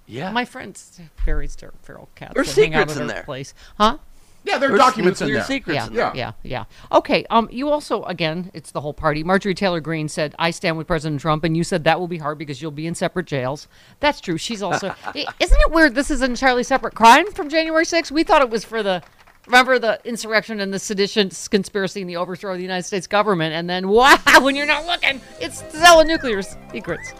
Yeah. 0.06 0.30
my 0.30 0.44
friends 0.44 1.00
buries 1.24 1.56
dirt 1.56 1.74
feral 1.80 2.10
cats. 2.14 2.34
There's 2.34 2.52
secrets 2.52 2.94
in 2.96 3.02
her 3.02 3.06
there. 3.06 3.22
Place, 3.22 3.54
huh? 3.78 3.96
Yeah, 4.46 4.58
there 4.58 4.72
are 4.72 4.76
documents 4.76 5.20
in 5.20 5.32
there. 5.32 5.42
secrets 5.44 5.90
Yeah, 5.90 6.12
yeah, 6.12 6.12
yeah, 6.14 6.32
yeah. 6.42 6.64
Okay. 6.92 7.26
Um, 7.30 7.48
you 7.50 7.68
also 7.68 8.04
again, 8.04 8.50
it's 8.54 8.70
the 8.70 8.80
whole 8.80 8.94
party. 8.94 9.24
Marjorie 9.24 9.54
Taylor 9.54 9.80
Greene 9.80 10.08
said, 10.08 10.34
"I 10.38 10.50
stand 10.50 10.78
with 10.78 10.86
President 10.86 11.20
Trump," 11.20 11.44
and 11.44 11.56
you 11.56 11.64
said 11.64 11.84
that 11.84 11.98
will 11.98 12.08
be 12.08 12.18
hard 12.18 12.38
because 12.38 12.62
you'll 12.62 12.70
be 12.70 12.86
in 12.86 12.94
separate 12.94 13.26
jails. 13.26 13.66
That's 14.00 14.20
true. 14.20 14.38
She's 14.38 14.62
also. 14.62 14.94
Isn't 15.14 15.30
it 15.40 15.72
weird? 15.72 15.94
This 15.94 16.10
is 16.10 16.22
an 16.22 16.30
entirely 16.30 16.62
separate 16.62 16.94
crime 16.94 17.30
from 17.32 17.48
January 17.48 17.84
6th. 17.84 18.10
We 18.10 18.22
thought 18.24 18.42
it 18.42 18.50
was 18.50 18.64
for 18.64 18.82
the. 18.82 19.02
Remember 19.46 19.78
the 19.78 20.00
insurrection 20.04 20.58
and 20.58 20.74
the 20.74 20.78
sedition 20.80 21.30
conspiracy 21.50 22.00
and 22.00 22.10
the 22.10 22.16
overthrow 22.16 22.50
of 22.52 22.58
the 22.58 22.64
United 22.64 22.82
States 22.82 23.06
government, 23.06 23.54
and 23.54 23.70
then 23.70 23.88
wow, 23.96 24.18
when 24.40 24.56
you're 24.56 24.66
not 24.66 24.86
looking, 24.86 25.20
it's 25.40 25.62
selling 25.72 26.08
nuclear 26.08 26.42
secrets. 26.42 27.12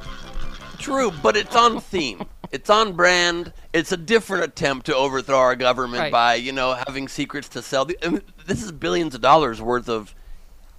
True, 0.78 1.10
but 1.22 1.36
it's 1.36 1.54
on 1.56 1.80
theme. 1.80 2.24
It's 2.52 2.70
on 2.70 2.92
brand. 2.92 3.52
It's 3.72 3.92
a 3.92 3.96
different 3.96 4.44
attempt 4.44 4.86
to 4.86 4.94
overthrow 4.94 5.38
our 5.38 5.56
government 5.56 6.00
Right. 6.02 6.12
by, 6.12 6.34
you 6.34 6.52
know, 6.52 6.74
having 6.74 7.08
secrets 7.08 7.48
to 7.50 7.62
sell. 7.62 7.88
I 8.04 8.08
mean, 8.08 8.22
this 8.46 8.62
is 8.62 8.72
billions 8.72 9.14
of 9.14 9.20
dollars 9.20 9.60
worth 9.60 9.88
of. 9.88 10.14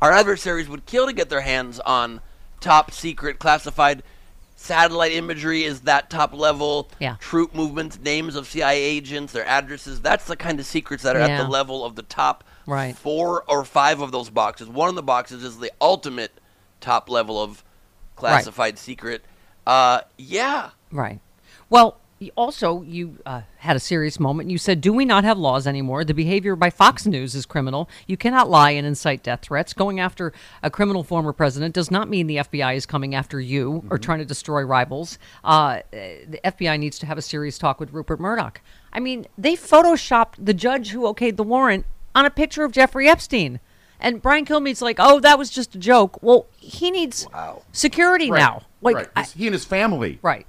Our 0.01 0.11
adversaries 0.11 0.69
would 0.69 0.85
kill 0.85 1.07
to 1.07 1.13
get 1.13 1.29
their 1.29 1.41
hands 1.41 1.79
on 1.79 2.21
top 2.61 2.91
secret 2.91 3.39
classified 3.39 4.03
satellite 4.55 5.11
imagery. 5.11 5.63
Is 5.63 5.81
that 5.81 6.09
top 6.09 6.33
level? 6.33 6.89
Yeah. 6.99 7.15
Troop 7.19 7.53
movements, 7.53 7.99
names 7.99 8.35
of 8.35 8.47
CIA 8.47 8.79
agents, 8.81 9.33
their 9.33 9.45
addresses. 9.45 10.01
That's 10.01 10.25
the 10.25 10.35
kind 10.35 10.59
of 10.59 10.65
secrets 10.65 11.03
that 11.03 11.15
are 11.15 11.19
at 11.19 11.37
the 11.37 11.47
level 11.49 11.83
of 11.83 11.95
the 11.95 12.03
top 12.03 12.43
Right. 12.65 12.95
four 12.97 13.43
or 13.47 13.63
five 13.65 13.99
of 14.01 14.11
those 14.11 14.29
boxes. 14.29 14.67
One 14.67 14.89
of 14.89 14.95
the 14.95 15.03
boxes 15.03 15.43
is 15.43 15.57
the 15.59 15.71
ultimate 15.81 16.39
top 16.81 17.09
level 17.09 17.41
of 17.41 17.63
classified 18.15 18.77
secret. 18.79 19.23
Uh, 19.67 19.99
yeah. 20.17 20.69
Right. 20.93 21.19
Well, 21.69 21.99
also, 22.35 22.81
you 22.83 23.19
uh, 23.25 23.41
had 23.57 23.75
a 23.75 23.81
serious 23.81 24.17
moment. 24.17 24.49
You 24.49 24.57
said, 24.57 24.79
Do 24.79 24.93
we 24.93 25.03
not 25.03 25.25
have 25.25 25.37
laws 25.37 25.67
anymore? 25.67 26.05
The 26.05 26.13
behavior 26.13 26.55
by 26.55 26.69
Fox 26.69 27.05
News 27.05 27.35
is 27.35 27.45
criminal. 27.45 27.89
You 28.07 28.15
cannot 28.15 28.49
lie 28.49 28.71
and 28.71 28.87
incite 28.87 29.23
death 29.23 29.41
threats. 29.41 29.73
Going 29.73 29.99
after 29.99 30.31
a 30.63 30.71
criminal 30.71 31.03
former 31.03 31.33
president 31.33 31.75
does 31.75 31.91
not 31.91 32.09
mean 32.09 32.27
the 32.27 32.37
FBI 32.37 32.75
is 32.75 32.85
coming 32.85 33.13
after 33.13 33.41
you 33.41 33.83
or 33.91 33.97
trying 33.97 34.19
to 34.19 34.25
destroy 34.25 34.61
rivals. 34.63 35.19
Uh, 35.43 35.81
the 35.91 36.39
FBI 36.45 36.79
needs 36.79 36.97
to 36.99 37.05
have 37.05 37.17
a 37.17 37.21
serious 37.21 37.57
talk 37.57 37.79
with 37.79 37.91
Rupert 37.91 38.21
Murdoch. 38.21 38.61
I 38.93 39.01
mean, 39.01 39.27
they 39.37 39.55
photoshopped 39.55 40.35
the 40.39 40.53
judge 40.53 40.91
who 40.91 41.01
okayed 41.01 41.35
the 41.35 41.43
warrant 41.43 41.85
on 42.15 42.25
a 42.25 42.31
picture 42.31 42.63
of 42.63 42.71
Jeffrey 42.71 43.09
Epstein. 43.09 43.59
And 43.99 44.21
Brian 44.21 44.45
Kilmeade's 44.45 44.81
like, 44.81 44.97
oh, 44.99 45.19
that 45.21 45.37
was 45.39 45.49
just 45.49 45.73
a 45.75 45.79
joke. 45.79 46.21
Well, 46.21 46.45
he 46.57 46.91
needs 46.91 47.27
security 47.71 48.29
Right, 48.31 48.39
now. 48.39 48.63
Like, 48.81 48.95
right. 48.95 49.07
I- 49.15 49.23
he 49.23 49.47
and 49.47 49.53
his 49.53 49.65
family. 49.65 50.19
Right. 50.21 50.45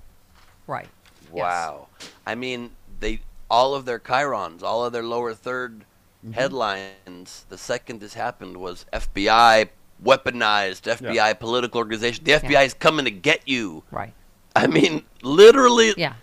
Right. 0.66 0.88
Yes. 1.34 1.42
Wow. 1.42 1.88
I 2.26 2.34
mean, 2.34 2.70
they 3.00 3.20
all 3.50 3.74
of 3.74 3.84
their 3.86 3.98
chyrons, 3.98 4.62
all 4.62 4.84
of 4.84 4.92
their 4.92 5.02
lower 5.04 5.34
3rd 5.34 5.82
Mm-hmm. 6.24 6.32
headlines. 6.32 7.46
The 7.48 7.56
second 7.56 8.00
this 8.00 8.12
happened 8.14 8.56
was 8.56 8.84
FBI 8.92 9.68
weaponized, 10.04 10.82
FBI 10.98 11.38
political 11.38 11.78
organization. 11.78 12.24
The 12.24 12.32
FBI 12.32 12.64
is 12.66 12.74
coming 12.74 13.04
to 13.04 13.10
get 13.12 13.46
you. 13.46 13.84
Right. 13.92 14.12
I 14.56 14.66
mean, 14.66 15.04
literally. 15.22 15.94
Yeah. 15.96 16.14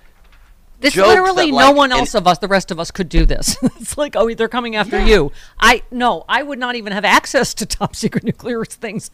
This 0.86 0.96
literally 0.96 1.52
that, 1.52 1.58
no 1.58 1.68
like, 1.68 1.76
one 1.76 1.92
else 1.92 2.16
of 2.16 2.28
us, 2.28 2.38
the 2.38 2.48
rest 2.48 2.72
of 2.72 2.80
us, 2.80 2.92
could 2.92 3.10
do 3.10 3.26
this. 3.26 3.58
it's 3.64 3.98
like, 3.98 4.16
oh, 4.16 4.34
they're 4.34 4.48
coming 4.48 4.76
after 4.76 5.04
you. 5.04 5.32
I 5.60 5.84
no, 5.92 6.26
I 6.30 6.44
would 6.44 6.60
not 6.60 6.76
even 6.76 6.94
have 6.94 7.06
access 7.06 7.54
to 7.56 7.66
top 7.66 7.96
secret 7.96 8.24
nuclear 8.24 8.64
things, 8.66 9.12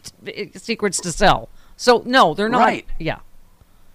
secrets 0.54 1.00
to 1.00 1.12
sell. 1.12 1.48
So 1.76 2.02
no, 2.04 2.34
they're 2.34 2.48
not. 2.48 2.58
Right. 2.58 2.86
Yeah. 2.98 3.20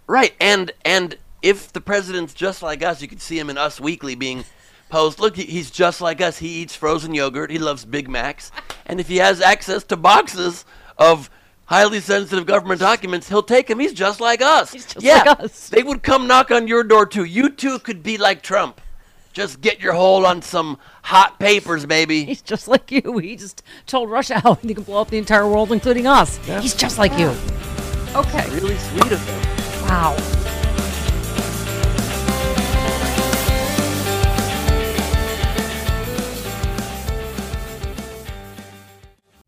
Right, 0.08 0.34
and 0.40 0.72
and 0.86 1.18
if 1.42 1.74
the 1.74 1.82
president's 1.82 2.34
just 2.34 2.64
like 2.64 2.82
us, 2.82 3.02
you 3.02 3.08
could 3.08 3.22
see 3.22 3.38
him 3.38 3.50
in 3.50 3.58
Us 3.58 3.80
Weekly 3.80 4.16
being 4.16 4.46
posed. 4.90 5.20
Look, 5.20 5.36
he's 5.36 5.70
just 5.70 6.02
like 6.02 6.22
us. 6.22 6.38
He 6.38 6.62
eats 6.62 6.76
frozen 6.76 7.14
yogurt. 7.14 7.52
He 7.52 7.60
loves 7.60 7.86
Big 7.86 8.10
Macs, 8.10 8.52
and 8.86 9.00
if 9.00 9.08
he 9.08 9.18
has 9.18 9.42
access 9.42 9.84
to 9.86 9.98
boxes 9.98 10.66
of 10.98 11.30
highly 11.68 12.00
sensitive 12.00 12.46
government 12.46 12.82
documents, 12.82 13.30
he'll 13.30 13.44
take 13.44 13.68
them. 13.68 13.80
He's 13.80 13.94
just 13.94 14.20
like 14.20 14.42
us. 14.42 14.74
He's 14.74 14.86
just 14.86 15.06
yeah, 15.06 15.24
like 15.26 15.40
us. 15.42 15.70
they 15.70 15.84
would 15.84 16.02
come 16.02 16.28
knock 16.28 16.52
on 16.52 16.68
your 16.68 16.84
door 16.84 17.06
too. 17.06 17.24
You 17.24 17.50
too 17.50 17.80
could 17.80 18.02
be 18.02 18.18
like 18.18 18.42
Trump. 18.42 18.82
Just 19.34 19.62
get 19.62 19.80
your 19.80 19.94
hold 19.94 20.26
on 20.26 20.42
some 20.42 20.80
hot 21.04 21.38
papers, 21.38 21.86
baby. 21.86 22.24
He's 22.26 22.42
just 22.42 22.68
like 22.68 22.92
you. 22.92 23.20
He 23.20 23.36
just 23.36 23.62
told 23.86 24.10
Russia 24.10 24.40
how 24.40 24.56
he 24.56 24.74
can 24.74 24.84
blow 24.84 25.02
up 25.02 25.12
the 25.12 25.20
entire 25.20 25.48
world, 25.48 25.72
including 25.72 26.08
us. 26.08 26.38
He's 26.38 26.74
just 26.74 26.98
like 26.98 27.16
you. 27.20 27.36
Okay. 28.16 28.50
Really 28.50 28.78
sweet 28.78 29.12
of 29.12 29.28
him. 29.28 29.88
Wow. 29.88 30.37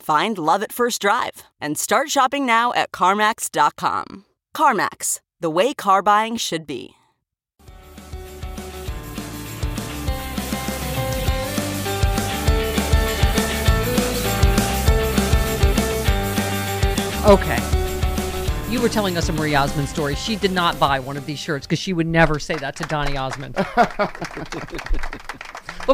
Find 0.00 0.38
love 0.38 0.62
at 0.62 0.72
first 0.72 1.02
drive 1.02 1.42
and 1.60 1.76
start 1.76 2.08
shopping 2.08 2.46
now 2.46 2.72
at 2.72 2.90
CarMax.com. 2.90 4.24
CarMax, 4.56 5.20
the 5.38 5.50
way 5.50 5.74
car 5.74 6.00
buying 6.00 6.38
should 6.38 6.66
be. 6.66 6.94
Okay. 17.26 17.58
You 18.70 18.80
were 18.80 18.88
telling 18.88 19.18
us 19.18 19.28
a 19.28 19.34
Marie 19.34 19.54
Osmond 19.54 19.90
story. 19.90 20.14
She 20.14 20.36
did 20.36 20.52
not 20.52 20.80
buy 20.80 20.98
one 20.98 21.18
of 21.18 21.26
these 21.26 21.38
shirts 21.38 21.66
because 21.66 21.78
she 21.78 21.92
would 21.92 22.06
never 22.06 22.38
say 22.38 22.54
that 22.54 22.74
to 22.76 22.84
Donny 22.84 23.18
Osmond. 23.18 23.54
but 23.76 24.00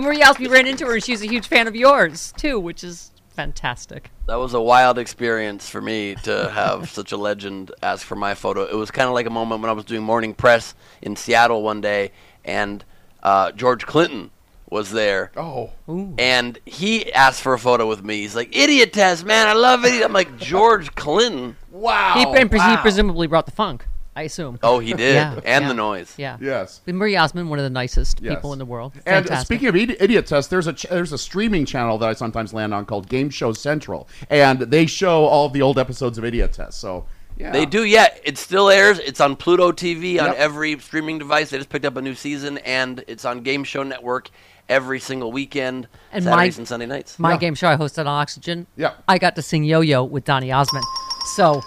Marie 0.00 0.22
Osmond 0.22 0.52
ran 0.52 0.68
into 0.68 0.86
her 0.86 0.94
and 0.94 1.02
she's 1.02 1.22
a 1.22 1.26
huge 1.26 1.48
fan 1.48 1.66
of 1.66 1.74
yours 1.74 2.32
too, 2.36 2.60
which 2.60 2.84
is 2.84 3.10
fantastic. 3.36 4.10
That 4.26 4.36
was 4.36 4.54
a 4.54 4.60
wild 4.60 4.98
experience 4.98 5.68
for 5.68 5.80
me 5.80 6.14
to 6.24 6.50
have 6.50 6.90
such 6.98 7.12
a 7.12 7.16
legend 7.16 7.70
ask 7.82 8.04
for 8.04 8.16
my 8.16 8.34
photo. 8.34 8.64
It 8.64 8.74
was 8.74 8.90
kind 8.90 9.06
of 9.06 9.14
like 9.14 9.26
a 9.26 9.30
moment 9.30 9.60
when 9.60 9.68
I 9.70 9.74
was 9.74 9.84
doing 9.84 10.02
morning 10.02 10.34
press 10.34 10.74
in 11.02 11.14
Seattle 11.14 11.62
one 11.62 11.80
day, 11.80 12.12
and 12.44 12.82
uh, 13.22 13.52
George 13.52 13.86
Clinton 13.86 14.30
was 14.70 14.90
there. 14.90 15.30
Oh. 15.36 15.70
And 16.18 16.58
he 16.64 17.12
asked 17.12 17.42
for 17.42 17.52
a 17.52 17.58
photo 17.58 17.86
with 17.86 18.02
me. 18.02 18.22
He's 18.22 18.34
like, 18.34 18.50
"Idiotest, 18.52 19.24
man! 19.24 19.46
I 19.46 19.52
love 19.52 19.84
it." 19.84 20.02
I'm 20.02 20.12
like, 20.12 20.38
George 20.38 20.94
Clinton. 20.94 21.56
Wow. 21.70 22.14
he, 22.16 22.40
and 22.40 22.50
pres- 22.50 22.62
he 22.62 22.76
presumably 22.78 23.26
brought 23.26 23.44
the 23.46 23.52
funk, 23.52 23.86
I 24.16 24.22
assume. 24.22 24.58
Oh, 24.62 24.78
he 24.78 24.94
did, 24.94 25.14
Yeah, 25.14 25.34
and 25.44 25.62
yeah. 25.62 25.68
the 25.68 25.74
noise. 25.74 26.14
Yeah. 26.16 26.38
Yes. 26.40 26.80
But 26.84 26.94
Marie 26.94 27.16
Osmond, 27.16 27.50
one 27.50 27.58
of 27.58 27.64
the 27.64 27.70
nicest 27.70 28.20
Yes. 28.22 28.34
people 28.34 28.52
in 28.54 28.58
the 28.58 28.64
world. 28.64 28.94
And 29.04 29.30
uh, 29.30 29.36
speaking 29.44 29.68
of 29.68 29.74
Idiotest, 29.74 30.48
there's 30.48 30.66
a 30.66 30.72
ch- 30.72 30.86
there's 30.88 31.12
a 31.12 31.18
streaming 31.18 31.66
channel 31.66 31.98
that 31.98 32.08
I 32.08 32.14
sometimes 32.14 32.54
land 32.54 32.72
on 32.72 32.86
called 32.86 33.08
Game 33.08 33.28
Show 33.30 33.52
Central, 33.52 34.08
and 34.30 34.58
they 34.60 34.86
show 34.86 35.26
all 35.26 35.46
of 35.46 35.52
the 35.52 35.60
old 35.62 35.78
episodes 35.78 36.16
of 36.18 36.24
Idiotest. 36.24 36.72
So 36.72 37.04
yeah, 37.38 37.52
They 37.52 37.66
do, 37.66 37.84
yeah. 37.84 38.08
It 38.24 38.38
still 38.38 38.70
airs. 38.70 38.98
It's 38.98 39.20
on 39.20 39.36
Pluto 39.36 39.70
TV 39.70 40.18
on 40.18 40.34
every 40.36 40.78
streaming 40.78 41.18
device. 41.18 41.50
They 41.50 41.58
just 41.58 41.68
picked 41.68 41.84
up 41.84 41.96
a 41.96 42.00
new 42.02 42.14
season, 42.14 42.56
and 42.58 43.04
it's 43.06 43.26
on 43.26 43.42
Game 43.42 43.62
Show 43.62 43.82
Network 43.82 44.30
every 44.70 44.98
single 44.98 45.30
weekend, 45.30 45.86
And 46.12 46.24
my- 46.24 46.30
Saturdays 46.30 46.58
and 46.58 46.66
Sunday 46.66 46.86
nights. 46.86 47.18
My 47.18 47.32
Yeah. 47.32 47.36
game 47.36 47.54
show 47.54 47.68
I 47.68 47.76
hosted 47.76 48.00
on 48.00 48.06
Oxygen. 48.08 48.66
Yeah. 48.76 48.92
I 49.06 49.18
got 49.18 49.36
to 49.36 49.42
sing 49.42 49.62
Yo 49.64 49.80
Yo 49.82 50.02
with 50.02 50.24
Donny 50.24 50.50
Osmond. 50.50 50.84
So 51.34 51.62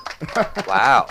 wow. 0.67 1.07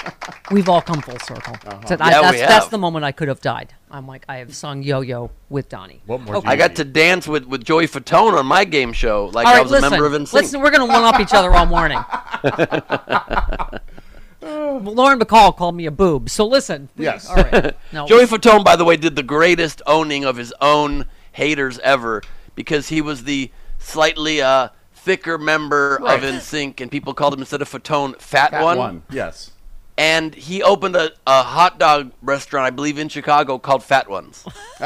we've 0.51 0.69
all 0.69 0.81
come 0.83 1.01
full 1.03 1.19
circle. 1.21 1.55
So 1.87 1.97
I- 2.01 2.11
Yeah, 2.11 2.31
we 2.31 2.39
that's, 2.39 2.49
that's 2.49 2.69
the 2.69 2.79
moment 2.79 3.05
I 3.05 3.13
could 3.13 3.29
have 3.29 3.41
died. 3.41 3.75
I'm 3.91 4.07
like, 4.07 4.25
I 4.29 4.39
have 4.39 4.55
sung 4.55 4.83
Yo 4.83 5.01
Yo 5.01 5.31
with 5.49 5.69
Donny. 5.69 6.03
What 6.07 6.21
more? 6.23 6.37
Okay. 6.37 6.45
do 6.45 6.49
you 6.49 6.53
I 6.53 6.57
got 6.57 6.71
need? 6.71 6.77
to 6.77 6.85
dance 6.85 7.29
with, 7.29 7.45
with 7.47 7.65
Joey 7.65 7.87
Fatone 7.87 8.39
on 8.39 8.47
my 8.47 8.65
game 8.65 8.93
show, 8.93 9.27
like 9.33 9.47
All 9.47 9.55
I 9.55 9.61
was 9.61 9.71
listen. 9.71 9.87
a 9.87 9.91
member 9.91 10.07
of 10.07 10.13
NSYNC. 10.13 10.33
listen, 10.33 10.61
we're 10.61 10.71
going 10.71 10.87
to 10.87 10.93
one 10.93 11.05
up 11.05 11.21
each 11.21 11.33
other 11.33 11.53
all 11.53 11.67
morning. 11.67 11.99
Lauren 14.43 15.19
McCall 15.19 15.57
called 15.57 15.75
me 15.75 15.87
a 15.87 15.91
boob. 15.91 16.31
So 16.31 16.47
listen. 16.47 16.89
Yes. 16.97 17.29
All 17.29 17.37
right. 17.37 17.75
No. 17.93 18.07
Joey 18.07 18.27
Fatone, 18.27 18.65
by 18.65 18.77
the 18.77 18.85
way, 18.85 18.97
did 18.97 19.17
the 19.17 19.23
greatest 19.23 19.81
owning 19.87 20.25
of 20.25 20.37
his 20.37 20.53
own 20.61 21.07
haters 21.33 21.79
ever 21.81 22.23
because 22.55 22.89
he 22.89 23.01
was 23.01 23.25
the 23.25 23.51
slightly 23.79 24.41
uh, 24.43 24.69
thicker 25.09 25.39
member 25.39 25.99
Right. 26.03 26.23
of 26.23 26.35
NSYNC, 26.35 26.81
and 26.83 26.91
people 26.91 27.15
called 27.15 27.33
him 27.33 27.41
instead 27.41 27.63
of 27.63 27.71
Fatone, 27.71 28.21
Fat, 28.21 28.51
Fat 28.51 28.63
one. 28.63 28.77
one. 28.79 29.03
Yes. 29.11 29.53
And 29.97 30.35
he 30.35 30.63
opened 30.63 30.97
a, 30.97 31.13
a 31.27 31.43
hot 31.43 31.79
dog 31.79 32.13
restaurant, 32.23 32.67
I 32.67 32.71
believe, 32.71 32.99
in 32.99 33.09
Chicago 33.09 33.59
called 33.59 33.83
Fat 33.83 34.09
Ones. 34.11 34.45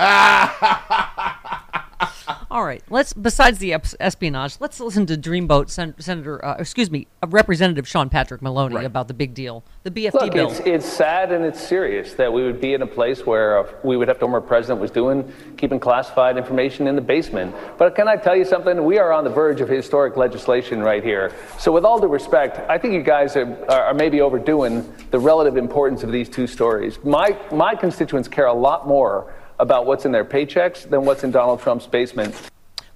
All 2.51 2.65
right. 2.65 2.83
Let's. 2.91 3.13
Besides 3.15 3.59
the 3.59 3.75
espionage, 3.99 4.57
let's 4.61 4.79
listen 4.81 5.07
to 5.07 5.17
Dreamboat 5.17 5.71
Sen- 5.71 5.95
Senator. 5.99 6.45
Uh, 6.45 6.57
excuse 6.59 6.91
me, 6.91 7.07
uh, 7.23 7.27
Representative 7.29 7.89
Sean 7.89 8.09
Patrick 8.09 8.43
Maloney 8.43 8.75
Right. 8.75 8.85
about 8.85 9.09
the 9.09 9.15
big 9.15 9.35
deal, 9.35 9.65
the 9.85 9.91
BFD 9.91 10.13
Look, 10.13 10.33
bill. 10.33 10.51
it's, 10.51 10.61
it's 10.61 10.87
sad 10.87 11.33
and 11.33 11.45
it's 11.45 11.61
serious 11.61 12.13
that 12.15 12.33
we 12.33 12.43
would 12.45 12.61
be 12.61 12.75
in 12.75 12.83
a 12.83 12.87
place 12.87 13.25
where 13.25 13.59
uh, 13.59 13.73
we 13.83 13.97
would 13.97 14.09
have 14.09 14.19
to, 14.19 14.27
what 14.27 14.47
president 14.47 14.81
was 14.81 14.91
doing, 14.91 15.33
keeping 15.57 15.81
classified 15.81 16.37
information 16.37 16.87
in 16.87 16.95
the 16.97 17.01
basement. 17.03 17.55
But 17.79 17.95
can 17.95 18.09
I 18.09 18.17
tell 18.17 18.37
you 18.37 18.45
something? 18.45 18.85
We 18.85 18.99
are 18.99 19.13
on 19.13 19.25
the 19.25 19.31
verge 19.31 19.61
of 19.61 19.69
historic 19.69 20.17
legislation 20.17 20.83
right 20.83 21.03
here. 21.03 21.33
So, 21.59 21.73
with 21.73 21.85
all 21.85 22.01
due 22.01 22.09
respect, 22.09 22.59
I 22.69 22.77
think 22.77 22.93
you 22.95 23.03
guys 23.03 23.37
are, 23.37 23.47
are, 23.71 23.85
are 23.87 23.95
maybe 23.95 24.21
overdoing 24.21 24.93
the 25.11 25.19
relative 25.19 25.57
importance 25.57 26.03
of 26.03 26.13
these 26.13 26.29
two 26.29 26.47
stories. 26.47 26.99
My, 27.05 27.39
my 27.51 27.75
constituents 27.75 28.29
care 28.29 28.47
a 28.47 28.53
lot 28.55 28.87
more 28.87 29.33
about 29.59 29.87
what's 29.87 30.05
in 30.05 30.13
their 30.13 30.25
paychecks 30.25 30.89
than 30.89 31.05
what's 31.05 31.25
in 31.25 31.31
Donald 31.31 31.61
Trump's 31.61 31.87
basement. 31.87 32.35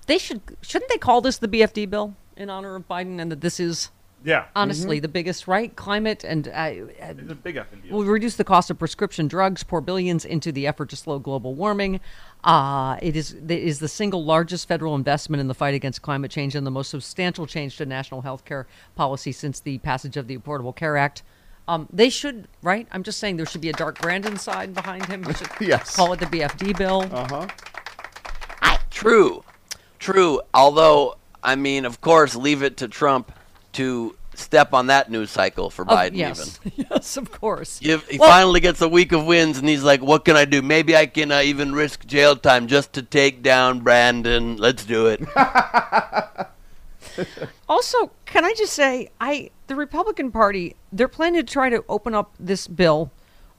They 0.07 0.19
should. 0.19 0.40
Shouldn't 0.62 0.90
they 0.90 0.99
call 0.99 1.21
this 1.21 1.38
the 1.38 1.49
BFD 1.49 1.88
bill 1.90 2.14
in 2.37 2.51
honor 2.51 2.77
of 2.77 2.87
Biden, 2.88 3.21
and 3.21 3.31
that 3.33 3.40
this 3.40 3.59
is 3.59 3.90
Yeah. 4.25 4.45
honestly 4.55 4.99
the 5.01 5.09
biggest 5.09 5.47
right 5.49 5.75
climate 5.75 6.23
and. 6.25 6.47
Uh, 6.49 6.51
uh, 6.51 6.75
It's 7.01 7.31
a 7.31 7.35
big 7.35 7.57
effing 7.57 7.83
deal. 7.83 7.97
will 7.99 8.05
reduce 8.05 8.37
the 8.37 8.45
cost 8.45 8.71
of 8.71 8.79
prescription 8.79 9.27
drugs, 9.27 9.62
pour 9.64 9.81
billions 9.81 10.25
into 10.25 10.53
the 10.53 10.66
effort 10.66 10.90
to 10.90 10.97
slow 10.97 11.19
global 11.19 11.55
warming. 11.55 12.01
Uh, 12.45 12.97
it 13.03 13.16
is 13.16 13.33
it 13.33 13.51
is 13.51 13.81
the 13.81 13.88
single 13.88 14.25
largest 14.25 14.69
federal 14.69 14.95
investment 14.95 15.40
in 15.40 15.49
the 15.49 15.55
fight 15.55 15.75
against 15.75 16.03
climate 16.03 16.31
change 16.31 16.55
and 16.55 16.64
the 16.66 16.71
most 16.71 16.88
substantial 16.90 17.47
change 17.47 17.77
to 17.79 17.87
national 17.87 18.23
health 18.23 18.45
care 18.45 18.66
policy 18.95 19.33
since 19.33 19.59
the 19.59 19.79
passage 19.79 20.16
of 20.16 20.29
the 20.29 20.38
Affordable 20.38 20.75
Care 20.75 20.97
Act. 20.97 21.23
Um, 21.68 21.88
they 21.92 22.11
should, 22.11 22.46
right? 22.62 22.87
I'm 22.92 23.02
just 23.02 23.18
saying 23.18 23.37
there 23.38 23.46
should 23.46 23.61
be 23.61 23.70
a 23.70 23.72
Dark 23.72 24.00
Brandon 24.00 24.37
sign 24.38 24.72
behind 24.72 25.07
him. 25.07 25.22
We 25.22 25.35
should 25.35 25.48
Yes. 25.61 25.96
Call 25.96 26.12
it 26.12 26.20
the 26.20 26.26
BFD 26.26 26.76
bill. 26.79 27.05
Uh 27.11 27.26
huh. 27.29 28.79
True, 28.90 29.42
true. 29.98 30.40
Although, 30.55 31.16
I 31.42 31.55
mean, 31.57 31.85
of 31.85 32.00
course, 32.00 32.35
leave 32.35 32.62
it 32.62 32.76
to 32.79 32.88
Trump 32.88 33.33
to 33.72 34.16
step 34.35 34.72
on 34.74 34.87
that 34.87 35.11
news 35.11 35.31
cycle 35.31 35.68
for 35.70 35.83
Of- 35.83 35.88
Biden. 35.88 36.16
Yes, 36.16 36.61
Even 36.64 36.87
yes, 36.90 37.16
of 37.16 37.31
course. 37.33 37.81
If 37.83 38.09
he 38.09 38.18
Well- 38.18 38.29
finally 38.31 38.61
gets 38.61 38.81
a 38.81 38.88
week 38.88 39.12
of 39.12 39.26
wins, 39.26 39.59
and 39.59 39.68
he's 39.68 39.83
like, 39.83 40.00
"What 40.02 40.24
can 40.24 40.37
I 40.37 40.44
do? 40.44 40.62
Maybe 40.62 40.96
I 40.96 41.07
can 41.07 41.31
uh, 41.33 41.40
even 41.40 41.74
risk 41.74 42.07
jail 42.07 42.37
time 42.37 42.68
just 42.68 42.92
to 42.94 43.02
take 43.02 43.42
down 43.42 43.81
Brandon. 43.81 44.57
Let's 44.57 44.85
do 44.85 45.07
it." 45.09 45.20
Also, 47.68 48.11
can 48.24 48.44
I 48.44 48.55
just 48.55 48.72
say, 48.72 49.09
I 49.20 49.50
the 49.66 49.74
Republican 49.74 50.31
Party 50.31 50.76
they're 50.92 51.09
planning 51.09 51.44
to 51.44 51.52
try 51.52 51.68
to 51.68 51.85
open 51.88 52.14
up 52.14 52.35
this 52.38 52.66
bill 52.68 53.11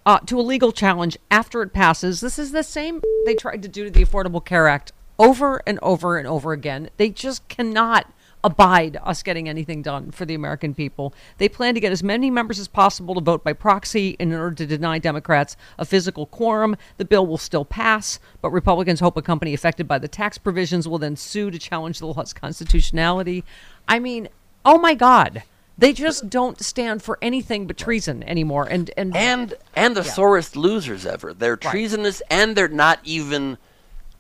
uh, 0.06 0.20
to 0.20 0.40
a 0.40 0.42
legal 0.42 0.72
challenge 0.72 1.18
after 1.30 1.62
it 1.62 1.74
passes. 1.74 2.22
This 2.22 2.40
is 2.40 2.52
the 2.52 2.64
same 2.64 3.02
they 3.26 3.36
tried 3.36 3.62
to 3.64 3.68
do 3.68 3.84
to 3.84 3.92
the 3.92 4.06
Affordable 4.06 4.44
Care 4.44 4.68
Act 4.68 4.94
over 5.20 5.62
and 5.68 5.78
over 5.82 6.18
and 6.18 6.28
over 6.28 6.54
again. 6.54 6.90
They 6.98 7.10
just 7.10 7.48
cannot 7.50 8.12
abide 8.48 8.98
us 9.04 9.22
getting 9.24 9.50
anything 9.50 9.82
done 9.82 10.10
for 10.10 10.24
the 10.26 10.34
American 10.34 10.74
people. 10.74 11.14
They 11.38 11.50
plan 11.50 11.74
to 11.74 11.82
get 11.82 11.92
as 11.92 12.02
many 12.02 12.32
members 12.32 12.60
as 12.60 12.70
possible 12.70 13.14
to 13.14 13.20
vote 13.22 13.44
by 13.44 13.52
proxy 13.52 14.16
in 14.20 14.32
order 14.34 14.56
to 14.56 14.66
deny 14.66 15.00
Democrats 15.00 15.58
a 15.78 15.84
physical 15.84 16.26
quorum. 16.26 16.78
The 16.96 17.04
bill 17.04 17.28
will 17.28 17.38
still 17.38 17.66
pass, 17.66 18.20
but 18.42 18.52
Republicans 18.52 19.02
hope 19.02 19.18
a 19.18 19.22
company 19.22 19.54
affected 19.54 19.86
by 19.86 20.00
the 20.00 20.08
tax 20.08 20.38
provisions 20.38 20.88
will 20.88 20.98
then 20.98 21.18
sue 21.18 21.52
to 21.52 21.60
challenge 21.60 22.00
the 22.00 22.08
law's 22.08 22.32
constitutionality. 22.32 23.44
I 23.86 24.00
mean, 24.00 24.30
oh 24.64 24.78
my 24.78 24.94
God. 24.96 25.44
They 25.80 25.94
just 25.94 26.30
don't 26.30 26.60
stand 26.60 27.04
for 27.04 27.20
anything 27.22 27.68
but 27.68 27.78
treason 27.78 28.24
anymore. 28.24 28.66
And 28.68 28.90
and 28.98 29.16
and 29.16 29.54
and 29.76 29.96
the 29.96 30.02
Yeah. 30.04 30.12
sorest 30.12 30.56
losers 30.56 31.06
ever. 31.06 31.34
They're 31.36 31.56
treasonous 31.58 32.22
and 32.32 32.56
they're 32.56 32.68
not 32.68 32.98
even 33.04 33.60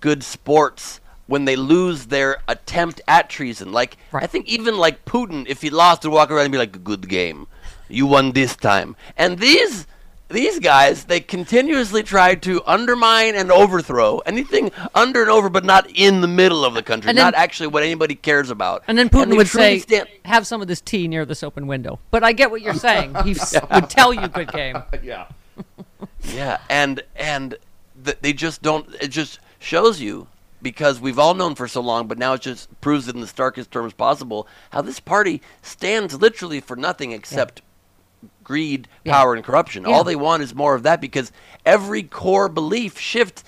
good 0.02 0.22
sports 0.24 1.00
when 1.28 1.46
they 1.46 1.56
lose 1.56 2.08
their 2.08 2.38
attempt 2.48 3.02
at 3.08 3.30
treason. 3.30 3.72
Like 3.72 3.98
I 4.14 4.28
think 4.28 4.48
even 4.48 4.78
like 4.78 5.06
Putin, 5.06 5.46
if 5.48 5.62
he 5.62 5.70
lost, 5.70 6.04
would 6.04 6.12
walk 6.14 6.32
around 6.32 6.46
and 6.46 6.52
be 6.52 6.58
like, 6.58 6.84
"Good 6.84 7.08
game, 7.08 7.48
you 7.90 8.06
won 8.08 8.32
this 8.32 8.56
time." 8.56 8.96
And 9.18 9.38
these 9.40 9.86
these 10.30 10.60
guys, 10.60 11.06
they 11.06 11.22
continuously 11.22 12.04
try 12.04 12.36
to 12.36 12.62
undermine 12.66 13.36
and 13.36 13.50
overthrow 13.50 14.18
anything 14.26 14.72
under 14.94 15.22
and 15.22 15.30
over, 15.32 15.48
but 15.50 15.64
not 15.64 15.90
in 15.96 16.20
the 16.20 16.28
middle 16.28 16.66
of 16.66 16.74
the 16.74 16.84
country, 16.84 17.08
then- 17.14 17.16
not 17.24 17.34
actually 17.34 17.68
what 17.68 17.82
anybody 17.84 18.14
cares 18.16 18.50
about. 18.50 18.84
And 18.90 18.98
then 18.98 19.08
Putin 19.08 19.30
they 19.30 19.38
would 19.38 19.48
say, 19.48 19.80
stand- 19.80 20.10
"Have 20.26 20.46
some 20.46 20.62
of 20.62 20.68
this 20.68 20.82
tea 20.82 21.08
near 21.08 21.24
this 21.26 21.44
open 21.44 21.66
window." 21.68 22.00
But 22.12 22.24
I 22.26 22.34
get 22.34 22.52
what 22.52 22.62
you're 22.62 22.74
saying. 22.74 23.16
He 23.24 23.32
s 23.32 23.56
would 23.72 23.90
tell 23.90 24.14
you, 24.14 24.28
"Good 24.28 24.52
game." 24.52 24.82
yeah. 25.04 25.28
Yeah, 26.34 26.58
and 26.70 27.02
and 27.16 27.56
th- 28.04 28.18
they 28.22 28.34
just 28.34 28.62
don't. 28.62 28.86
It 29.02 29.08
just 29.08 29.40
shows 29.60 30.00
you 30.02 30.28
because 30.62 31.00
we've 31.00 31.20
all 31.20 31.34
known 31.34 31.56
for 31.56 31.68
so 31.68 31.82
long, 31.82 32.08
but 32.08 32.18
now 32.18 32.34
it 32.34 32.42
just 32.42 32.70
proves 32.82 33.08
in 33.08 33.20
the 33.22 33.28
starkest 33.28 33.72
terms 33.72 33.94
possible 33.94 34.48
how 34.72 34.82
this 34.82 35.00
party 35.00 35.42
stands 35.62 36.20
literally 36.20 36.60
for 36.60 36.76
nothing 36.76 37.12
except 37.12 37.62
greed, 38.44 38.88
Yeah. 39.04 39.14
power, 39.14 39.34
and 39.36 39.44
corruption. 39.44 39.84
Yeah. 39.84 39.94
All 39.96 40.04
they 40.04 40.16
want 40.16 40.42
is 40.44 40.56
more 40.56 40.74
of 40.74 40.84
that 40.84 41.02
because 41.02 41.32
every 41.66 42.04
core 42.04 42.50
belief 42.50 42.98
shift. 43.00 43.44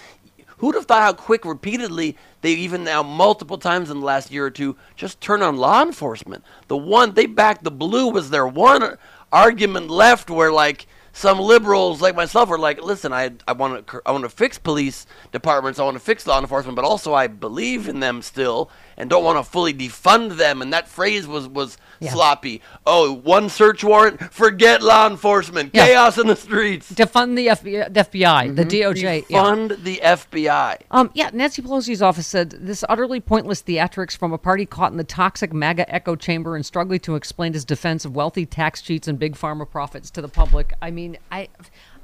Who'd 0.58 0.76
have 0.76 0.86
thought 0.88 1.02
how 1.02 1.13
quick, 1.13 1.45
repeatedly, 1.45 2.17
they 2.41 2.52
even 2.52 2.84
now 2.84 3.02
multiple 3.02 3.58
times 3.58 3.89
in 3.89 4.02
the 4.02 4.06
last 4.06 4.30
year 4.30 4.45
or 4.45 4.52
two 4.52 4.76
just 4.98 5.22
turn 5.22 5.41
on 5.41 5.56
law 5.56 5.82
enforcement. 5.82 6.43
The 6.67 6.76
one 6.76 7.13
they 7.13 7.28
backed 7.28 7.63
the 7.63 7.72
blue 7.72 8.10
was 8.10 8.30
their 8.30 8.45
one 8.45 8.98
argument 9.32 9.89
left 9.89 10.30
where 10.30 10.52
like 10.52 10.86
some 11.13 11.39
liberals 11.39 12.02
like 12.02 12.15
myself 12.15 12.50
are 12.50 12.58
like, 12.58 12.82
listen, 12.82 13.13
I 13.13 13.32
I 13.48 13.54
want 13.54 13.88
to 13.88 14.02
I 14.06 14.12
want 14.12 14.24
to 14.24 14.30
fix 14.30 14.58
police 14.58 15.06
departments, 15.32 15.80
I 15.80 15.84
want 15.84 15.95
to 15.95 16.04
fix 16.04 16.26
law 16.28 16.39
enforcement, 16.39 16.76
but 16.76 16.86
also 16.86 17.13
I 17.13 17.28
believe 17.28 17.88
in 17.88 18.00
them 18.00 18.22
still 18.22 18.69
and 19.00 19.10
don't 19.10 19.24
want 19.24 19.44
to 19.44 19.50
fully 19.50 19.74
defund 19.74 20.38
them. 20.38 20.62
And 20.62 20.72
that 20.74 20.88
phrase 20.88 21.26
was 21.26 21.48
was 21.48 21.78
Yeah. 22.02 22.12
sloppy. 22.12 22.62
Oh, 22.86 23.14
one 23.14 23.50
search 23.50 23.84
warrant, 23.84 24.32
forget 24.34 24.82
law 24.82 25.08
enforcement, 25.10 25.72
Yeah. 25.74 25.88
chaos 25.88 26.18
in 26.18 26.28
the 26.28 26.36
streets. 26.36 26.92
Defund 26.92 27.36
the 27.36 27.48
FBI, 27.50 27.90
the, 27.90 28.00
FBI, 28.02 28.56
the 28.56 28.64
DOJ. 28.66 29.26
yeah. 29.28 29.42
Defund 29.44 29.84
the 29.84 30.00
FBI. 30.04 30.78
Um, 30.92 31.10
yeah, 31.14 31.30
Nancy 31.34 31.62
Pelosi's 31.62 32.02
office 32.02 32.28
said 32.28 32.52
this 32.52 32.84
utterly 32.88 33.20
pointless 33.20 33.62
theatrics 33.62 34.16
from 34.16 34.32
a 34.32 34.38
party 34.38 34.66
caught 34.66 34.92
in 34.92 34.98
the 34.98 35.04
toxic 35.04 35.52
MAGA 35.54 35.94
echo 35.94 36.16
chamber 36.16 36.56
and 36.56 36.66
struggling 36.66 37.00
to 37.02 37.16
explain 37.16 37.54
his 37.54 37.66
defense 37.66 38.06
of 38.06 38.16
wealthy 38.16 38.46
tax 38.46 38.82
cheats 38.82 39.08
and 39.08 39.18
big 39.20 39.36
pharma 39.36 39.70
profits 39.70 40.10
to 40.12 40.22
the 40.22 40.30
public. 40.30 40.74
I 40.82 40.92
mean, 40.92 41.18
I, 41.32 41.48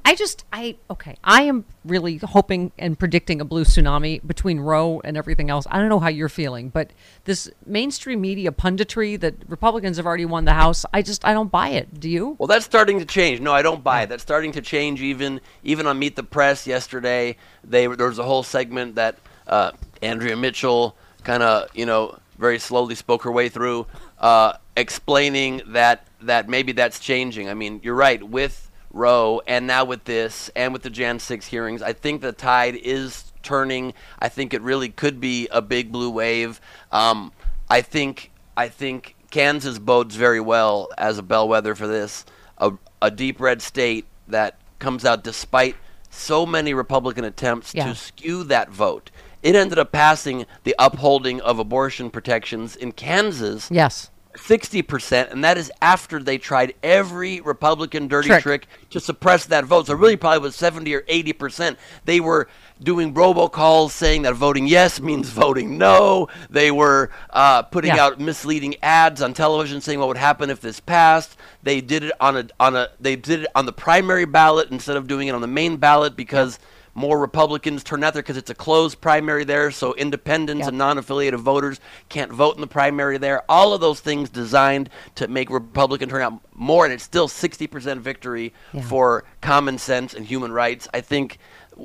I 0.06 0.14
just, 0.14 0.44
I 0.52 0.76
okay, 0.88 1.16
I 1.24 1.42
am 1.42 1.64
really 1.84 2.18
hoping 2.18 2.70
and 2.78 2.96
predicting 2.96 3.40
a 3.40 3.44
blue 3.44 3.64
tsunami 3.64 4.24
between 4.24 4.60
Roe 4.60 5.00
and 5.02 5.16
everything 5.16 5.50
else. 5.50 5.66
I 5.68 5.80
don't 5.80 5.88
know 5.88 5.98
how 5.98 6.06
you're 6.06 6.28
feeling, 6.28 6.68
but 6.68 6.92
this 7.24 7.50
mainstream 7.66 8.20
media 8.20 8.52
punditry 8.52 9.18
that 9.18 9.34
Republicans 9.48 9.96
have 9.96 10.06
already 10.06 10.24
won 10.24 10.44
the 10.44 10.52
House, 10.52 10.86
I 10.92 11.02
just, 11.02 11.24
I 11.24 11.32
don't 11.32 11.50
buy 11.50 11.70
it. 11.70 11.98
Do 11.98 12.08
you? 12.08 12.36
Well, 12.38 12.46
that's 12.46 12.64
starting 12.64 13.00
to 13.00 13.04
change. 13.04 13.40
No, 13.40 13.52
I 13.52 13.62
don't 13.62 13.82
buy 13.82 14.02
it. 14.02 14.08
That's 14.08 14.22
starting 14.22 14.52
to 14.52 14.60
change. 14.60 15.02
Even 15.02 15.40
even 15.64 15.88
on 15.88 15.98
Meet 15.98 16.14
the 16.14 16.22
Press 16.22 16.68
yesterday, 16.68 17.36
they 17.64 17.88
there 17.88 18.06
was 18.06 18.20
a 18.20 18.24
whole 18.24 18.44
segment 18.44 18.94
that 18.94 19.18
uh, 19.48 19.72
Andrea 20.02 20.36
Mitchell 20.36 20.96
kind 21.24 21.42
of 21.42 21.68
you 21.74 21.84
know 21.84 22.16
very 22.38 22.60
slowly 22.60 22.94
spoke 22.94 23.24
her 23.24 23.32
way 23.32 23.48
through, 23.48 23.88
uh, 24.20 24.52
explaining 24.76 25.62
that 25.66 26.06
that 26.20 26.48
maybe 26.48 26.70
that's 26.70 27.00
changing. 27.00 27.48
I 27.48 27.54
mean, 27.54 27.80
you're 27.82 27.96
right 27.96 28.22
with 28.22 28.65
Roe, 28.96 29.42
and 29.46 29.66
now 29.66 29.84
with 29.84 30.04
this, 30.04 30.50
and 30.56 30.72
with 30.72 30.82
the 30.82 30.90
Jan 30.90 31.18
six 31.18 31.46
hearings, 31.46 31.82
I 31.82 31.92
think 31.92 32.22
the 32.22 32.32
tide 32.32 32.74
is 32.76 33.32
turning. 33.42 33.94
I 34.18 34.28
think 34.28 34.54
it 34.54 34.62
really 34.62 34.88
could 34.88 35.20
be 35.20 35.48
a 35.50 35.62
big 35.62 35.92
blue 35.92 36.10
wave. 36.10 36.60
Um, 36.90 37.32
I 37.68 37.82
think 37.82 38.30
I 38.56 38.68
think 38.68 39.14
Kansas 39.30 39.78
bodes 39.78 40.16
very 40.16 40.40
well 40.40 40.88
as 40.96 41.18
a 41.18 41.22
bellwether 41.22 41.74
for 41.74 41.86
this. 41.86 42.24
A, 42.58 42.72
a 43.02 43.10
deep 43.10 43.38
red 43.38 43.60
state 43.60 44.06
that 44.28 44.58
comes 44.78 45.04
out 45.04 45.22
despite 45.22 45.76
so 46.10 46.46
many 46.46 46.72
Republican 46.72 47.24
attempts 47.24 47.74
Yeah. 47.74 47.88
to 47.88 47.94
skew 47.94 48.44
that 48.44 48.70
vote. 48.70 49.10
It 49.42 49.54
ended 49.54 49.78
up 49.78 49.92
passing 49.92 50.46
the 50.64 50.74
upholding 50.78 51.40
of 51.42 51.58
abortion 51.58 52.10
protections 52.10 52.74
in 52.74 52.92
Kansas. 52.92 53.68
Yes. 53.70 54.10
60%, 54.36 55.30
and 55.32 55.44
that 55.44 55.58
is 55.58 55.70
after 55.82 56.22
they 56.22 56.38
tried 56.38 56.74
every 56.82 57.40
Republican 57.40 58.08
dirty 58.08 58.28
Trick. 58.28 58.42
trick, 58.42 58.66
to 58.90 59.00
suppress 59.00 59.46
that 59.46 59.64
vote. 59.64 59.86
So 59.86 59.94
really 59.94 60.16
probably 60.16 60.40
was 60.40 60.56
70 60.56 60.94
or 60.94 61.02
80%. 61.02 61.76
They 62.04 62.20
were 62.20 62.48
doing 62.82 63.14
robocalls 63.14 63.90
saying 63.90 64.22
that 64.22 64.34
voting 64.34 64.66
yes 64.66 65.00
means 65.08 65.28
voting 65.30 65.78
no. 65.78 66.28
They 66.50 66.70
were 66.70 67.10
uh, 67.30 67.62
putting 67.62 67.94
Yeah. 67.94 68.04
out 68.04 68.20
misleading 68.20 68.76
ads 68.82 69.22
on 69.22 69.34
television 69.34 69.80
saying 69.80 69.98
what 69.98 70.08
would 70.08 70.16
happen 70.18 70.50
if 70.50 70.60
this 70.60 70.80
passed. 70.80 71.36
They 71.62 71.80
did 71.80 72.04
it 72.04 72.12
on 72.20 72.36
a 72.36 72.46
on 72.60 72.76
a 72.76 72.88
they 73.00 73.16
did 73.16 73.42
it 73.42 73.46
on 73.54 73.66
the 73.66 73.72
primary 73.72 74.24
ballot 74.26 74.70
instead 74.70 74.96
of 74.96 75.06
doing 75.06 75.28
it 75.28 75.34
on 75.34 75.40
the 75.40 75.46
main 75.46 75.78
ballot 75.78 76.16
because 76.16 76.58
more 76.96 77.18
Republicans 77.18 77.84
turn 77.84 78.02
out 78.02 78.14
there 78.14 78.22
because 78.22 78.38
it's 78.38 78.50
a 78.50 78.54
closed 78.54 79.00
primary 79.00 79.44
there, 79.44 79.70
so 79.70 79.94
independents 79.94 80.66
and 80.66 80.78
non-affiliated 80.78 81.38
voters 81.38 81.78
can't 82.08 82.32
vote 82.32 82.54
in 82.54 82.62
the 82.62 82.66
primary 82.66 83.18
there. 83.18 83.42
All 83.50 83.74
of 83.74 83.80
those 83.82 84.00
things 84.00 84.30
designed 84.30 84.88
to 85.16 85.28
make 85.28 85.50
Republican 85.50 86.08
turnout 86.08 86.40
more, 86.54 86.84
and 86.84 86.92
it's 86.94 87.04
still 87.04 87.28
60% 87.28 87.98
victory 88.00 88.54
Yeah. 88.72 88.80
for 88.80 89.24
common 89.42 89.76
sense 89.78 90.14
and 90.14 90.24
human 90.26 90.50
rights. 90.52 90.88
I 90.94 91.02
think 91.02 91.38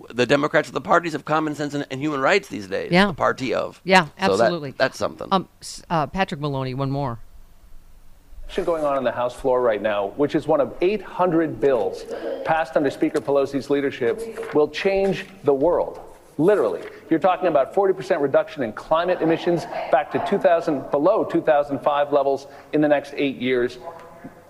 the 0.10 0.26
Democrats 0.26 0.70
are 0.70 0.72
the 0.72 0.80
parties 0.80 1.14
of 1.14 1.26
common 1.26 1.54
sense 1.56 1.74
and, 1.74 1.86
and 1.92 2.00
human 2.00 2.22
rights 2.22 2.48
these 2.48 2.68
days. 2.68 2.94
Yeah. 2.94 3.08
the 3.08 3.14
party 3.14 3.54
of. 3.54 3.82
Yeah, 3.84 4.06
So 4.06 4.38
that- 4.38 4.44
absolutely. 4.46 4.72
that's 4.78 4.98
something. 4.98 5.28
Um, 5.32 5.50
uh, 5.90 6.08
Patrick 6.08 6.40
Maloney, 6.40 6.74
one 6.74 6.90
more. 6.90 7.20
Action 8.52 8.66
going 8.66 8.84
on 8.84 8.98
on 8.98 9.06
the 9.06 9.12
House 9.14 9.34
floor 9.34 9.62
right 9.62 9.82
now, 9.82 10.08
which 10.18 10.36
is 10.36 10.46
one 10.46 10.60
of 10.60 10.76
800 10.82 11.62
bills 11.62 12.04
passed 12.44 12.76
under 12.76 12.92
Speaker 12.92 13.22
Pelosi's 13.22 13.70
leadership, 13.70 14.54
will 14.54 14.68
change 14.68 15.26
the 15.46 15.54
world. 15.54 16.02
Literally. 16.38 16.82
You're 17.10 17.18
talking 17.18 17.48
about 17.48 17.74
40% 17.74 18.20
reduction 18.20 18.64
in 18.64 18.74
climate 18.74 19.22
emissions 19.22 19.64
back 19.90 20.12
to 20.12 20.26
2000, 20.28 20.92
below 20.92 21.24
2005 21.24 22.12
levels 22.12 22.48
in 22.74 22.82
the 22.82 22.90
next 22.90 23.14
eight 23.16 23.38
years. 23.38 23.78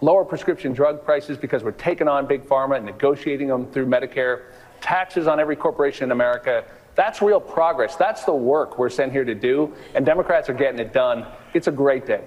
Lower 0.02 0.26
prescription 0.26 0.74
drug 0.74 1.06
prices 1.06 1.38
because 1.38 1.64
we're 1.64 1.70
taking 1.74 2.08
on 2.08 2.26
big 2.26 2.44
pharma 2.44 2.78
and 2.78 2.86
negotiating 2.88 3.50
them 3.50 3.68
through 3.68 3.86
Medicare. 3.86 4.46
Taxes 4.82 5.28
on 5.28 5.40
every 5.40 5.56
corporation 5.56 6.06
in 6.06 6.12
America. 6.12 6.64
That's 6.96 7.22
real 7.22 7.40
progress. 7.40 7.98
That's 7.98 8.24
the 8.24 8.34
work 8.34 8.80
we're 8.80 8.90
sent 8.90 9.12
here 9.12 9.26
to 9.26 9.36
do, 9.36 9.76
and 9.94 10.08
Democrats 10.08 10.50
are 10.50 10.56
getting 10.56 10.80
it 10.80 10.92
done. 10.92 11.28
It's 11.54 11.68
a 11.68 11.72
great 11.72 12.08
day. 12.08 12.24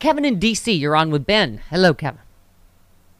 Kevin 0.00 0.24
in 0.24 0.38
D.C., 0.38 0.72
you're 0.72 0.96
on 0.96 1.10
with 1.10 1.26
Ben. 1.26 1.60
Hello, 1.68 1.92
Kevin. 1.94 2.20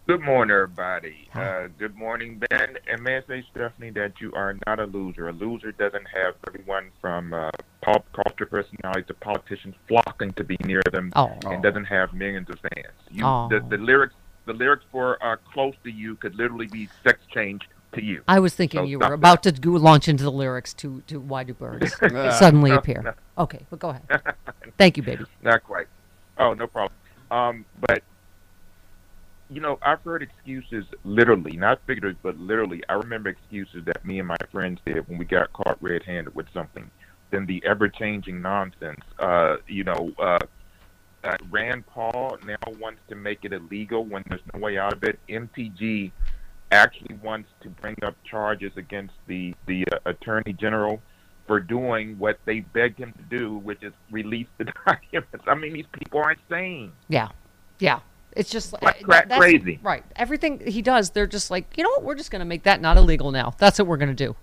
Good 0.06 0.22
morning, 0.22 0.54
everybody. 0.54 1.28
Uh, 1.34 1.68
good 1.78 1.94
morning, 1.94 2.40
Ben. 2.50 2.78
And 2.90 3.02
may 3.02 3.18
I 3.18 3.22
say, 3.28 3.44
Stephanie, 3.52 3.90
that 3.90 4.14
you 4.20 4.32
are 4.32 4.56
not 4.66 4.80
a 4.80 4.86
loser. 4.86 5.28
A 5.28 5.32
loser 5.32 5.70
doesn't 5.72 6.06
have 6.12 6.34
everyone 6.48 6.90
from 7.00 7.32
uh, 7.34 7.50
pop 7.82 8.04
culture 8.12 8.46
personalities 8.46 9.04
to 9.08 9.14
politicians 9.14 9.74
flocking 9.86 10.32
to 10.32 10.42
be 10.42 10.56
near 10.64 10.82
them, 10.90 11.12
Oh. 11.14 11.36
and 11.44 11.62
doesn't 11.62 11.84
have 11.84 12.12
millions 12.14 12.48
of 12.50 12.58
fans. 12.60 12.94
You, 13.10 13.24
Oh. 13.26 13.48
the, 13.50 13.60
the 13.60 13.76
lyrics, 13.76 14.14
the 14.46 14.54
lyrics 14.54 14.84
for 14.90 15.22
uh, 15.22 15.36
"Close 15.52 15.74
to 15.84 15.90
You" 15.92 16.16
could 16.16 16.34
literally 16.34 16.66
be 16.66 16.88
sex 17.04 17.20
change 17.32 17.68
to 17.92 18.02
you. 18.02 18.22
I 18.26 18.40
was 18.40 18.54
thinking 18.54 18.80
So 18.80 18.84
you 18.84 18.98
were 18.98 19.04
that. 19.10 19.12
about 19.12 19.42
to 19.44 19.52
go 19.52 19.72
launch 19.72 20.08
into 20.08 20.24
the 20.24 20.32
lyrics 20.32 20.72
to, 20.74 21.02
to 21.08 21.20
Why 21.20 21.44
Do 21.44 21.52
Birds 21.54 21.94
Suddenly 22.00 22.70
No, 22.70 22.78
Appear. 22.78 23.02
no. 23.02 23.12
Okay, 23.38 23.60
but 23.70 23.78
go 23.78 23.90
ahead. 23.90 24.22
Thank 24.76 24.96
you, 24.96 25.02
baby. 25.02 25.24
Not 25.42 25.62
quite. 25.62 25.86
Oh, 26.40 26.54
no 26.54 26.66
problem. 26.66 26.98
Um, 27.30 27.64
but 27.86 28.02
you 29.50 29.60
know, 29.60 29.78
I've 29.82 30.00
heard 30.02 30.22
excuses 30.22 30.84
literally, 31.04 31.56
not 31.56 31.80
figuratively, 31.86 32.20
but 32.22 32.38
literally. 32.38 32.82
I 32.88 32.94
remember 32.94 33.28
excuses 33.28 33.84
that 33.84 34.04
me 34.04 34.20
and 34.20 34.28
my 34.28 34.36
friends 34.50 34.80
did 34.86 35.06
when 35.08 35.18
we 35.18 35.24
got 35.24 35.52
caught 35.52 35.76
red-handed 35.80 36.34
with 36.34 36.46
something. 36.54 36.88
Then 37.30 37.46
the 37.46 37.62
ever-changing 37.66 38.40
nonsense. 38.40 39.00
Uh, 39.18 39.56
you 39.66 39.84
know, 39.84 40.12
uh, 40.18 40.38
uh, 41.24 41.36
Rand 41.50 41.86
Paul 41.86 42.38
now 42.46 42.56
wants 42.80 43.00
to 43.08 43.16
make 43.16 43.44
it 43.44 43.52
illegal 43.52 44.04
when 44.04 44.22
there's 44.28 44.40
no 44.54 44.60
way 44.60 44.78
out 44.78 44.92
of 44.92 45.04
it. 45.04 45.18
MTG 45.28 46.12
actually 46.72 47.16
wants 47.16 47.48
to 47.62 47.68
bring 47.68 47.96
up 48.02 48.14
charges 48.24 48.72
against 48.76 49.14
the 49.26 49.54
the 49.66 49.84
uh, 49.92 49.98
attorney 50.06 50.52
general 50.52 51.02
for 51.50 51.58
doing 51.58 52.16
what 52.16 52.38
they 52.44 52.60
begged 52.60 52.96
him 52.96 53.12
to 53.12 53.36
do, 53.36 53.56
which 53.56 53.82
is 53.82 53.92
release 54.12 54.46
the 54.58 54.64
documents. 54.86 55.44
I 55.48 55.56
mean, 55.56 55.72
these 55.72 55.86
people 55.90 56.20
are 56.20 56.30
insane. 56.30 56.92
Yeah, 57.08 57.26
yeah. 57.80 57.98
It's 58.36 58.50
just 58.50 58.72
like 58.80 59.02
uh, 59.02 59.06
that's- 59.08 59.36
crazy. 59.36 59.80
right? 59.82 60.04
Everything 60.14 60.60
he 60.64 60.80
does, 60.80 61.10
they're 61.10 61.26
just 61.26 61.50
like, 61.50 61.76
you 61.76 61.82
know 61.82 61.90
what? 61.90 62.04
We're 62.04 62.14
just 62.14 62.30
going 62.30 62.38
to 62.38 62.44
make 62.46 62.62
that 62.62 62.80
not 62.80 62.96
illegal 62.98 63.32
now. 63.32 63.52
That's 63.58 63.80
what 63.80 63.88
we're 63.88 63.96
going 63.96 64.14
to 64.14 64.26
do. 64.26 64.36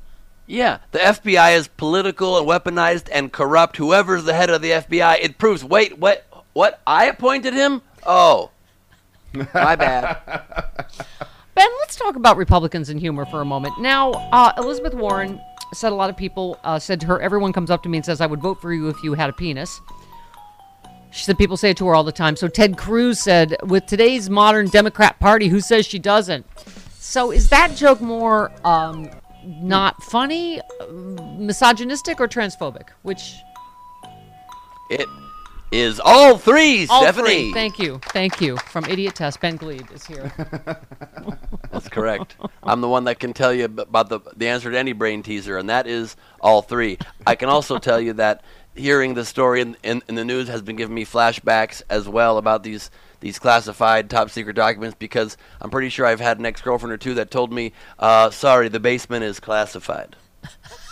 Yeah, 0.47 0.79
the 0.91 0.99
FBI 0.99 1.55
is 1.55 1.69
political 1.69 2.37
and 2.37 2.45
weaponized 2.45 3.07
and 3.09 3.31
corrupt. 3.31 3.77
Whoever's 3.77 4.25
the 4.25 4.33
head 4.33 4.49
of 4.49 4.61
the 4.61 4.71
FBI, 4.71 5.19
it 5.21 5.37
proves. 5.37 5.63
Wait, 5.63 5.97
what? 5.97 6.25
What? 6.51 6.81
I 6.85 7.05
appointed 7.05 7.53
him? 7.53 7.81
Oh, 8.05 8.51
my 9.53 9.77
bad. 9.77 10.19
Ben, 11.55 11.67
let's 11.79 11.95
talk 11.95 12.17
about 12.17 12.35
Republicans 12.35 12.89
and 12.89 12.99
humor 12.99 13.25
for 13.25 13.39
a 13.39 13.45
moment. 13.45 13.79
Now, 13.79 14.11
uh, 14.11 14.51
Elizabeth 14.57 14.93
Warren 14.93 15.39
said 15.73 15.91
a 15.91 15.95
lot 15.95 16.09
of 16.09 16.17
people 16.17 16.59
uh, 16.63 16.79
said 16.79 16.99
to 17.01 17.07
her, 17.07 17.21
everyone 17.21 17.53
comes 17.53 17.69
up 17.69 17.83
to 17.83 17.89
me 17.89 17.97
and 17.97 18.05
says, 18.05 18.21
I 18.21 18.25
would 18.25 18.41
vote 18.41 18.61
for 18.61 18.73
you 18.73 18.89
if 18.89 19.03
you 19.03 19.13
had 19.13 19.29
a 19.29 19.33
penis. 19.33 19.79
She 21.11 21.23
said 21.23 21.37
people 21.37 21.57
say 21.57 21.71
it 21.71 21.77
to 21.77 21.87
her 21.87 21.95
all 21.95 22.03
the 22.03 22.11
time. 22.11 22.35
So 22.35 22.47
Ted 22.47 22.77
Cruz 22.77 23.19
said, 23.19 23.55
with 23.63 23.85
today's 23.85 24.29
modern 24.29 24.67
Democrat 24.67 25.19
Party, 25.19 25.47
who 25.47 25.59
says 25.59 25.85
she 25.85 25.99
doesn't? 25.99 26.45
So 26.99 27.31
is 27.31 27.49
that 27.49 27.75
joke 27.75 28.01
more 28.01 28.51
um, 28.65 29.09
not 29.43 30.01
funny, 30.03 30.59
uh, 30.59 30.85
misogynistic, 31.37 32.19
or 32.19 32.27
transphobic? 32.27 32.89
Which 33.03 33.35
It 34.89 35.07
is 35.71 35.99
all 35.99 36.37
three, 36.37 36.87
all 36.87 37.01
Stephanie. 37.01 37.27
three. 37.27 37.53
Thank 37.53 37.79
you, 37.79 37.99
thank 38.05 38.41
you. 38.41 38.57
From 38.57 38.85
Idiotest, 38.85 39.39
Ben 39.41 39.57
Gleib 39.57 39.91
is 39.93 40.05
here. 40.05 40.31
That's 41.71 41.89
correct. 41.89 42.37
I'm 42.63 42.81
the 42.81 42.87
one 42.87 43.03
that 43.05 43.19
can 43.19 43.33
tell 43.33 43.53
you 43.53 43.65
about 43.65 44.09
the 44.09 44.19
the 44.35 44.47
answer 44.47 44.71
to 44.71 44.77
any 44.77 44.93
brain 44.93 45.23
teaser, 45.23 45.57
and 45.57 45.69
that 45.69 45.87
is 45.87 46.15
all 46.39 46.61
three. 46.61 46.97
I 47.25 47.35
can 47.35 47.49
also 47.49 47.77
tell 47.79 47.99
you 47.99 48.13
that 48.13 48.43
hearing 48.75 49.15
the 49.15 49.25
story 49.25 49.61
in, 49.61 49.75
in, 49.83 50.03
in 50.07 50.15
the 50.15 50.23
news 50.23 50.47
has 50.47 50.61
been 50.61 50.75
giving 50.75 50.95
me 50.95 51.05
flashbacks 51.05 51.81
as 51.89 52.07
well 52.07 52.37
about 52.37 52.63
these 52.63 52.89
these 53.19 53.39
classified 53.39 54.09
top 54.09 54.29
secret 54.29 54.55
documents 54.55 54.95
because 54.99 55.37
I'm 55.59 55.71
pretty 55.71 55.89
sure 55.89 56.05
I've 56.05 56.19
had 56.19 56.37
an 56.39 56.45
ex 56.45 56.61
girlfriend 56.61 56.93
or 56.93 56.97
two 56.97 57.15
that 57.15 57.31
told 57.31 57.51
me, 57.51 57.73
uh, 57.99 58.29
"Sorry, 58.29 58.69
the 58.69 58.79
basement 58.79 59.23
is 59.23 59.39
classified." 59.39 60.15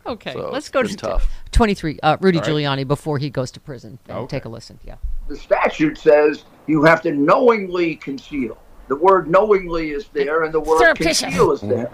Okay, 0.06 0.32
So 0.32 0.50
let's 0.50 0.68
go 0.68 0.82
to 0.82 0.96
tough. 0.96 1.28
23. 1.52 1.98
Uh, 2.02 2.16
Rudy 2.20 2.38
All 2.38 2.44
right. 2.44 2.50
Giuliani 2.52 2.86
before 2.86 3.18
he 3.18 3.30
goes 3.30 3.50
to 3.52 3.60
prison. 3.60 3.98
And 4.08 4.18
Okay. 4.18 4.36
Take 4.38 4.44
a 4.44 4.48
listen. 4.48 4.78
Yeah. 4.84 4.96
The 5.28 5.36
statute 5.36 5.96
says 5.98 6.44
you 6.66 6.82
have 6.84 7.00
to 7.02 7.12
knowingly 7.12 7.96
conceal. 7.96 8.58
The 8.88 8.96
word 8.96 9.30
knowingly 9.30 9.90
is 9.92 10.08
there, 10.12 10.42
and 10.42 10.52
the 10.52 10.60
word 10.60 10.78
Surreptitious. 10.78 11.20
conceal 11.20 11.52
is 11.52 11.60
there. 11.62 11.90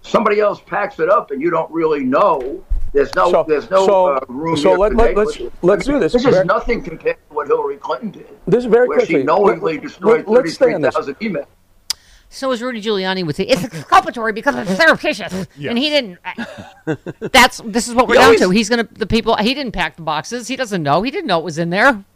Somebody 0.00 0.40
else 0.40 0.60
packs 0.64 0.98
it 0.98 1.10
up, 1.10 1.30
and 1.30 1.42
you 1.42 1.50
don't 1.50 1.70
really 1.70 2.04
know. 2.04 2.64
There's 2.94 3.14
no, 3.14 3.30
So- 3.30 3.44
there's 3.46 3.70
no 3.70 3.86
so- 3.86 4.06
uh, 4.16 4.20
room. 4.28 4.56
so 4.56 4.72
let- 4.72 4.90
to 4.90 4.96
let- 4.96 5.08
make 5.08 5.16
let's- 5.16 5.38
let's 5.62 5.84
do 5.86 5.98
this. 5.98 6.12
This 6.14 6.24
is 6.24 6.30
Very- 6.34 6.44
nothing 6.46 6.82
compared 6.82 7.16
to 7.28 7.34
what 7.34 7.46
Hillary 7.48 7.76
Clinton 7.76 8.10
did, 8.10 8.28
This 8.46 8.60
is 8.64 8.70
very 8.70 8.88
where 8.88 8.98
quickly. 8.98 9.16
she 9.20 9.22
knowingly 9.24 9.74
Let- 9.74 9.82
destroyed 9.82 10.26
let- 10.26 10.28
let's 10.28 10.54
stay 10.54 10.72
on 10.74 10.82
33,000 10.82 11.14
emails. 11.20 11.46
So 12.32 12.50
as 12.50 12.62
Rudy 12.62 12.80
Giuliani 12.82 13.24
would 13.26 13.36
say, 13.36 13.44
it's 13.44 13.62
exculpatory 13.62 14.32
because 14.32 14.54
it's 14.56 14.74
surreptitious, 14.80 15.32
and 15.62 15.78
he 15.78 15.90
didn't. 15.90 16.18
Uh, 16.86 16.96
that's 17.20 17.58
this 17.64 17.88
is 17.88 17.94
what 17.94 18.08
we're 18.08 18.14
He 18.14 18.18
down 18.18 18.24
always- 18.26 18.40
to. 18.40 18.50
He's 18.50 18.68
gonna 18.68 18.88
the 18.90 19.06
people. 19.06 19.36
He 19.36 19.52
didn't 19.54 19.72
pack 19.72 19.96
the 19.96 20.02
boxes. 20.02 20.48
He 20.48 20.56
doesn't 20.56 20.82
know. 20.82 21.02
He 21.02 21.10
didn't 21.10 21.26
know 21.26 21.38
it 21.38 21.44
was 21.44 21.58
in 21.58 21.70
there. 21.70 22.02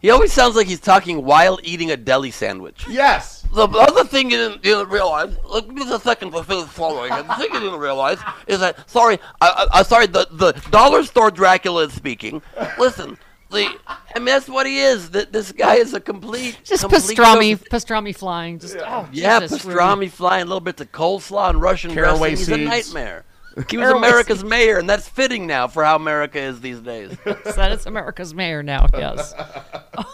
He 0.00 0.10
always 0.10 0.32
sounds 0.32 0.56
like 0.56 0.66
he's 0.66 0.80
talking 0.80 1.22
while 1.24 1.58
eating 1.62 1.90
a 1.90 1.96
deli 1.98 2.30
sandwich. 2.30 2.86
Yes. 2.88 3.42
The 3.54 3.68
other 3.68 4.04
thing 4.04 4.30
you 4.30 4.36
didn't, 4.38 4.64
you 4.64 4.76
didn't 4.76 4.88
realize, 4.88 5.36
look, 5.46 5.66
give 5.66 5.74
me 5.86 5.94
a 5.94 6.00
second 6.00 6.32
to 6.32 6.42
finish 6.42 6.66
following. 6.68 7.10
The 7.10 7.22
thing 7.34 7.48
you 7.52 7.60
didn't 7.60 7.78
realize 7.78 8.18
is 8.46 8.60
that, 8.60 8.88
sorry, 8.90 9.18
I, 9.42 9.48
I, 9.70 9.80
I 9.80 9.82
sorry, 9.82 10.06
the, 10.06 10.26
the 10.32 10.52
dollar 10.70 11.04
store 11.04 11.30
Dracula 11.30 11.84
is 11.84 11.92
speaking. 11.92 12.40
Listen, 12.78 13.18
the, 13.52 13.68
I 13.86 14.18
mean, 14.18 14.24
that's 14.26 14.48
what 14.48 14.66
he 14.66 14.80
is. 14.80 15.10
Th- 15.10 15.28
This 15.30 15.52
guy 15.52 15.76
is 15.76 15.94
a 15.94 16.00
complete, 16.00 16.58
Just 16.64 16.82
complete 16.82 17.16
pastrami, 17.16 17.50
Joseph- 17.52 17.68
pastrami 17.70 18.16
flying. 18.16 18.58
Just 18.58 18.76
oh, 18.78 19.08
Yeah, 19.12 19.40
Jesus, 19.40 19.64
Rudy. 19.64 19.78
pastrami 19.78 20.10
flying, 20.10 20.46
little 20.46 20.60
bits 20.60 20.80
of 20.80 20.90
coleslaw 20.92 21.50
and 21.50 21.60
Russian 21.62 21.92
Caraway 21.94 22.30
dressing. 22.34 22.58
He's 22.58 22.66
a 22.66 22.68
nightmare. 22.68 23.24
He 23.68 23.76
was 23.76 23.90
America's 23.90 24.38
seeds. 24.38 24.48
mayor, 24.48 24.78
and 24.78 24.88
that's 24.88 25.06
fitting 25.06 25.46
now 25.46 25.68
for 25.68 25.84
how 25.84 25.94
America 25.96 26.40
is 26.40 26.62
these 26.62 26.80
days. 26.80 27.14
That 27.24 27.70
is 27.72 27.84
America's 27.84 28.32
mayor 28.32 28.62
now. 28.62 28.86
Yes. 28.94 29.34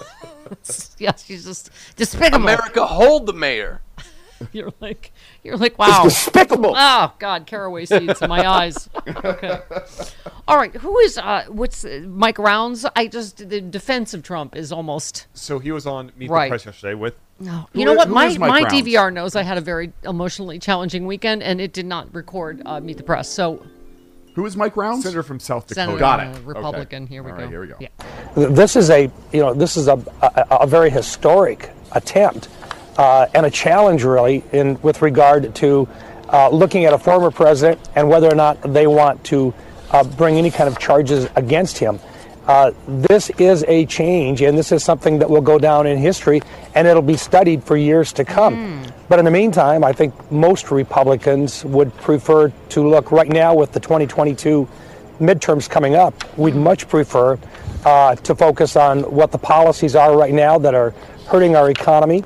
yes, 0.98 1.24
she's 1.24 1.44
just 1.44 1.70
despicable. 1.96 2.42
America 2.42 2.84
hold 2.86 3.26
the 3.26 3.32
mayor. 3.32 3.80
You're 4.52 4.72
like, 4.80 5.12
you're 5.42 5.56
like, 5.56 5.78
wow. 5.78 6.02
despicable. 6.04 6.74
Oh 6.76 7.12
God, 7.18 7.46
caraway 7.46 7.84
seeds 7.86 8.22
in 8.22 8.28
my 8.28 8.48
eyes. 8.48 8.88
Okay. 9.06 9.60
All 10.46 10.56
right, 10.56 10.74
who 10.74 10.98
is 11.00 11.18
uh, 11.18 11.44
what's 11.48 11.84
uh, 11.84 12.04
Mike 12.06 12.38
Rounds? 12.38 12.86
I 12.96 13.06
just 13.08 13.48
the 13.48 13.60
defense 13.60 14.14
of 14.14 14.22
Trump 14.22 14.56
is 14.56 14.70
almost. 14.72 15.26
So 15.34 15.58
he 15.58 15.72
was 15.72 15.86
on 15.86 16.12
Meet 16.16 16.30
Right. 16.30 16.46
the 16.46 16.50
Press 16.52 16.66
yesterday 16.66 16.94
with. 16.94 17.14
No. 17.40 17.68
Who 17.72 17.80
You 17.80 17.84
know 17.86 17.92
i- 17.92 17.96
what? 17.96 18.08
My 18.10 18.36
my 18.38 18.60
Rounds? 18.62 18.72
DVR 18.74 19.12
knows 19.12 19.36
I 19.36 19.42
had 19.42 19.58
a 19.58 19.60
very 19.60 19.92
emotionally 20.04 20.58
challenging 20.58 21.06
weekend, 21.06 21.42
and 21.42 21.60
it 21.60 21.72
did 21.72 21.86
not 21.86 22.12
record 22.14 22.62
uh, 22.66 22.80
Meet 22.80 22.96
the 22.98 23.02
Press. 23.02 23.28
So 23.28 23.64
Who 24.34 24.46
is 24.46 24.56
Mike 24.56 24.76
Rounds? 24.76 25.02
Senator 25.04 25.22
from 25.22 25.40
South 25.40 25.66
Dakota. 25.66 25.74
Senator, 25.86 25.98
Got 25.98 26.20
uh, 26.20 26.22
it. 26.22 26.28
Okay. 26.36 26.40
Republican. 26.44 27.06
Here 27.06 27.22
we 27.22 27.30
All 27.30 27.36
go. 27.36 27.42
right, 27.42 27.50
here 27.50 27.60
we 27.60 27.66
go. 27.68 27.76
Yeah. 27.80 27.88
This 28.50 28.76
is 28.76 28.90
a, 28.90 29.10
you 29.32 29.40
know, 29.40 29.52
this 29.54 29.76
is 29.76 29.88
a, 29.88 29.94
a, 30.22 30.46
a 30.62 30.66
very 30.66 30.90
historic 30.90 31.70
attempt 31.92 32.48
uh, 32.98 33.26
and 33.32 33.46
a 33.46 33.50
challenge, 33.50 34.02
really, 34.02 34.44
in 34.52 34.80
with 34.82 35.00
regard 35.00 35.54
to 35.54 35.88
uh, 36.30 36.50
looking 36.50 36.84
at 36.84 36.92
a 36.92 36.98
former 36.98 37.30
president 37.30 37.80
and 37.94 38.08
whether 38.08 38.30
or 38.30 38.34
not 38.34 38.60
they 38.74 38.86
want 38.86 39.22
to 39.24 39.54
uh, 39.92 40.04
bring 40.04 40.36
any 40.36 40.50
kind 40.50 40.68
of 40.68 40.78
charges 40.78 41.28
against 41.36 41.78
him. 41.78 41.98
Uh, 42.46 42.72
this 42.86 43.30
is 43.38 43.64
a 43.68 43.84
change, 43.86 44.40
and 44.40 44.56
this 44.56 44.72
is 44.72 44.82
something 44.82 45.18
that 45.18 45.28
will 45.28 45.42
go 45.42 45.58
down 45.58 45.86
in 45.86 45.98
history, 45.98 46.40
and 46.74 46.88
it'll 46.88 47.02
be 47.02 47.16
studied 47.16 47.62
for 47.62 47.76
years 47.76 48.12
to 48.12 48.24
come. 48.24 48.82
But 49.08 49.18
in 49.18 49.26
the 49.26 49.30
meantime, 49.30 49.84
I 49.84 49.92
think 49.92 50.14
most 50.32 50.70
Republicans 50.70 51.64
would 51.64 51.94
prefer 51.96 52.48
to 52.70 52.88
look 52.88 53.12
right 53.12 53.28
now 53.28 53.54
with 53.54 53.72
the 53.72 53.80
2022 53.80 54.66
midterms 55.20 55.68
coming 55.68 55.94
up. 55.94 56.14
We'd 56.38 56.54
much 56.54 56.88
prefer 56.88 57.38
uh, 57.84 58.14
to 58.16 58.34
focus 58.34 58.76
on 58.76 59.02
what 59.02 59.30
the 59.30 59.38
policies 59.38 59.94
are 59.94 60.16
right 60.16 60.32
now 60.32 60.58
that 60.58 60.74
are 60.74 60.90
hurting 61.26 61.54
our 61.54 61.70
economy. 61.70 62.24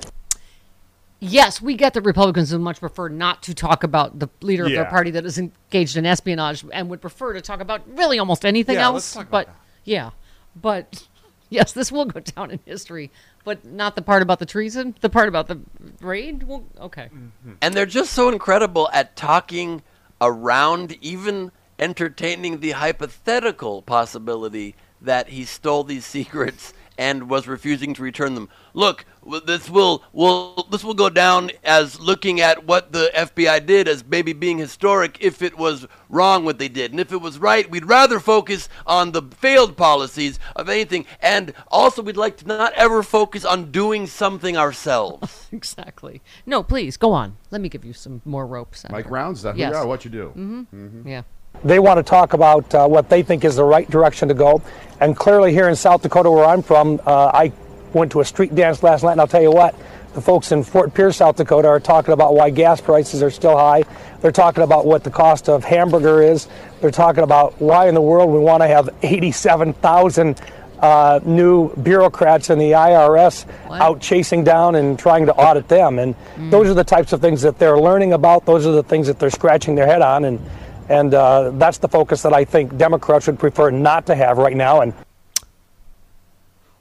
Yes, 1.25 1.63
we 1.63 1.77
get 1.77 1.95
that 1.95 2.01
Republicans 2.03 2.53
would 2.53 2.61
much 2.63 2.81
prefer 2.81 3.09
not 3.09 3.45
to 3.45 3.55
talk 3.55 3.85
about 3.85 4.19
the 4.19 4.29
leader 4.41 4.65
of 4.65 4.73
their 4.73 4.87
party 4.87 5.13
that 5.13 5.25
is 5.25 5.39
engaged 5.39 5.97
in 5.97 6.05
espionage 6.05 6.65
and 6.73 6.91
would 6.91 7.01
prefer 7.01 7.33
to 7.33 7.41
talk 7.41 7.61
about 7.61 7.83
really 7.97 8.19
almost 8.19 8.45
anything 8.45 8.75
Yeah, 8.75 8.87
else. 8.87 8.95
let's 8.95 9.13
talk 9.13 9.29
about 9.29 9.47
but 9.47 9.55
yeah, 9.85 10.11
but 10.57 11.07
yes, 11.49 11.73
this 11.73 11.93
will 11.93 12.07
go 12.07 12.19
down 12.37 12.51
in 12.51 12.59
history. 12.65 13.13
But 13.45 13.65
not 13.65 13.95
the 13.95 14.03
part 14.03 14.23
about 14.23 14.41
the 14.41 14.47
treason. 14.47 14.97
The 15.01 15.11
part 15.11 15.29
about 15.29 15.47
the 15.47 15.61
raid. 16.01 16.43
Well, 16.43 16.65
okay. 16.81 17.05
Mm-hmm. 17.13 17.53
And 17.61 17.75
they're 17.75 17.87
just 17.87 18.13
so 18.13 18.29
incredible 18.29 18.89
at 18.93 19.15
talking 19.15 19.83
around, 20.21 20.97
even 21.01 21.53
entertaining 21.79 22.61
the 22.61 22.73
hypothetical 22.73 23.83
possibility 23.83 24.75
that 25.01 25.29
he 25.29 25.45
stole 25.45 25.85
these 25.85 26.05
secrets 26.19 26.73
and 27.03 27.29
was 27.29 27.49
refusing 27.49 27.93
to 27.95 28.03
return 28.03 28.35
them. 28.37 28.49
Look, 28.75 29.05
this 29.45 29.69
will 29.69 30.05
will 30.13 30.67
this 30.71 30.85
will 30.85 30.95
go 30.95 31.11
down 31.11 31.51
as 31.65 31.99
looking 32.01 32.41
at 32.41 32.65
what 32.65 32.93
the 32.93 33.11
FBI 33.15 33.67
did 33.67 33.89
as 33.89 34.05
maybe 34.05 34.33
being 34.33 34.59
historic 34.59 35.19
if 35.21 35.43
it 35.43 35.59
was 35.59 35.87
wrong 36.09 36.45
what 36.45 36.59
they 36.59 36.69
did. 36.69 36.93
And 36.93 37.01
if 37.01 37.13
it 37.13 37.21
was 37.21 37.39
right, 37.39 37.69
we'd 37.71 37.87
rather 37.87 38.21
focus 38.21 38.69
on 38.87 39.13
the 39.13 39.23
failed 39.23 39.77
policies 39.77 40.39
of 40.55 40.69
anything. 40.69 41.07
And 41.21 41.53
also 41.69 42.03
we'd 42.03 42.17
like 42.17 42.37
to 42.39 42.47
not 42.47 42.73
ever 42.75 43.03
focus 43.03 43.45
on 43.45 43.71
doing 43.73 44.07
something 44.07 44.57
ourselves. 44.57 45.41
Exactly. 45.53 46.23
No, 46.47 46.63
please 46.63 46.97
go 46.97 47.13
on. 47.13 47.37
Let 47.51 47.61
me 47.61 47.69
give 47.69 47.85
you 47.85 47.93
some 47.93 48.23
more 48.25 48.47
ropes. 48.47 48.87
Mike 48.91 49.11
Rounds, 49.11 49.41
is 49.41 49.43
that 49.43 49.53
who 49.55 49.61
Yes. 49.61 49.71
you 49.73 49.77
are? 49.77 49.87
What 49.87 50.05
you 50.05 50.11
do? 50.11 50.33
Mm-hmm. 50.35 51.07
Yeah. 51.09 51.23
They 51.65 51.79
want 51.79 51.99
to 51.99 52.03
talk 52.03 52.33
about 52.33 52.75
uh, 52.75 52.89
what 52.89 53.09
they 53.09 53.23
think 53.23 53.45
is 53.45 53.57
the 53.57 53.65
right 53.65 53.89
direction 53.89 54.29
to 54.29 54.35
go. 54.35 54.63
And 55.01 55.17
clearly, 55.17 55.53
here 55.53 55.69
in 55.69 55.77
South 55.77 56.03
Dakota, 56.03 56.31
where 56.31 56.45
I'm 56.45 56.63
from, 56.63 57.01
uh, 57.07 57.31
I 57.33 57.53
went 57.93 58.13
to 58.13 58.21
a 58.21 58.25
street 58.25 58.55
dance 58.55 58.83
last 58.83 59.05
night, 59.05 59.13
and 59.13 59.21
I'll 59.21 59.29
tell 59.29 59.43
you 59.43 59.53
what, 59.53 59.75
The 60.15 60.21
folks 60.21 60.51
in 60.51 60.63
Fort 60.65 60.93
Pierre, 60.93 61.13
South 61.13 61.37
Dakota 61.37 61.69
are 61.69 61.81
talking 61.81 62.13
about 62.13 62.35
why 62.35 62.51
gas 62.51 62.81
prices 62.81 63.23
are 63.23 63.31
still 63.31 63.57
high. 63.57 63.85
They're 64.21 64.33
talking 64.33 64.63
about 64.65 64.87
what 64.87 65.05
the 65.05 65.11
cost 65.11 65.49
of 65.49 65.65
hamburger 65.65 66.21
is. 66.21 66.49
They're 66.81 66.91
talking 66.91 67.23
about 67.23 67.61
why 67.61 67.89
in 67.89 67.95
the 67.95 68.03
world 68.03 68.31
we 68.31 68.39
want 68.41 68.63
to 68.63 68.67
have 68.67 68.91
87,000 69.03 70.41
uh, 70.81 71.21
new 71.25 71.73
bureaucrats 71.77 72.51
in 72.51 72.59
the 72.59 72.73
IRS 72.73 73.47
out 73.81 74.01
chasing 74.01 74.43
down 74.43 74.75
and 74.75 74.99
trying 74.99 75.27
to 75.27 75.35
audit 75.35 75.69
them. 75.69 75.99
And 76.01 76.17
those 76.51 76.69
are 76.69 76.75
the 76.75 76.85
types 76.85 77.13
of 77.13 77.21
things 77.21 77.43
that 77.43 77.59
they're 77.59 77.79
learning 77.79 78.13
about. 78.13 78.45
Those 78.47 78.67
are 78.67 78.73
the 78.73 78.83
things 78.83 79.07
that 79.07 79.19
they're 79.21 79.31
scratching 79.31 79.77
their 79.77 79.87
head 79.87 80.03
on. 80.03 80.25
And, 80.25 80.41
and 80.89 81.15
uh, 81.15 81.51
that's 81.55 81.79
the 81.79 81.89
focus 81.89 82.23
that 82.23 82.33
I 82.33 82.45
think 82.45 82.77
Democrats 82.77 83.27
would 83.27 83.39
prefer 83.39 83.71
not 83.71 84.07
to 84.07 84.15
have 84.15 84.39
right 84.39 84.57
now. 84.57 84.81
And 84.81 84.93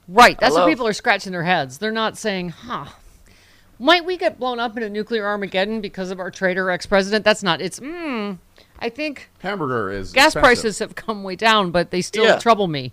Right. 0.08 0.38
That's 0.38 0.54
Hello? 0.54 0.66
what 0.66 0.70
people 0.70 0.86
are 0.86 0.92
scratching 0.92 1.32
their 1.32 1.44
heads. 1.44 1.78
They're 1.78 1.92
not 1.92 2.18
saying, 2.18 2.50
huh, 2.50 2.86
might 3.78 4.04
we 4.04 4.16
get 4.16 4.38
blown 4.38 4.58
up 4.60 4.76
in 4.76 4.82
a 4.82 4.88
nuclear 4.90 5.24
Armageddon 5.26 5.80
because 5.80 6.10
of 6.10 6.18
our 6.20 6.30
traitor 6.30 6.70
ex 6.70 6.86
president? 6.86 7.24
That's 7.24 7.42
not, 7.42 7.60
it's, 7.60 7.80
mm, 7.80 8.38
I 8.78 8.88
think 8.88 9.30
hamburger 9.40 9.90
is 9.90 10.12
gas 10.12 10.34
expensive. 10.34 10.42
prices 10.42 10.78
have 10.80 10.94
come 10.96 11.22
way 11.22 11.36
down, 11.36 11.70
but 11.70 11.90
they 11.92 12.02
still 12.02 12.24
Yeah. 12.24 12.38
trouble 12.38 12.66
me. 12.68 12.92